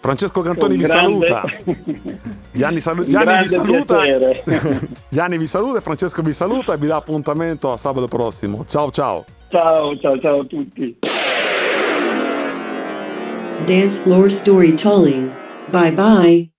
Francesco 0.00 0.42
Cantoni 0.42 0.76
vi 0.76 0.86
saluta. 0.86 1.42
Gianni, 2.52 2.80
salu- 2.80 3.06
Gianni 3.06 3.42
vi 3.42 3.48
saluta. 3.48 3.98
Gianni 5.08 5.38
vi 5.38 5.46
saluta 5.46 5.78
e 5.78 5.80
Francesco 5.80 6.22
vi 6.22 6.32
saluta 6.32 6.74
e 6.74 6.76
vi 6.76 6.86
dà 6.86 6.96
appuntamento 6.96 7.72
a 7.72 7.76
sabato 7.76 8.06
prossimo. 8.06 8.64
Ciao 8.66 8.90
ciao. 8.90 9.24
Ciao 9.48 9.96
ciao 9.98 10.18
ciao 10.20 10.40
a 10.40 10.44
tutti. 10.44 10.98
Dance 13.64 14.00
Floor 14.02 14.30
Storytelling. 14.30 15.30
Bye 15.70 15.92
bye. 15.92 16.57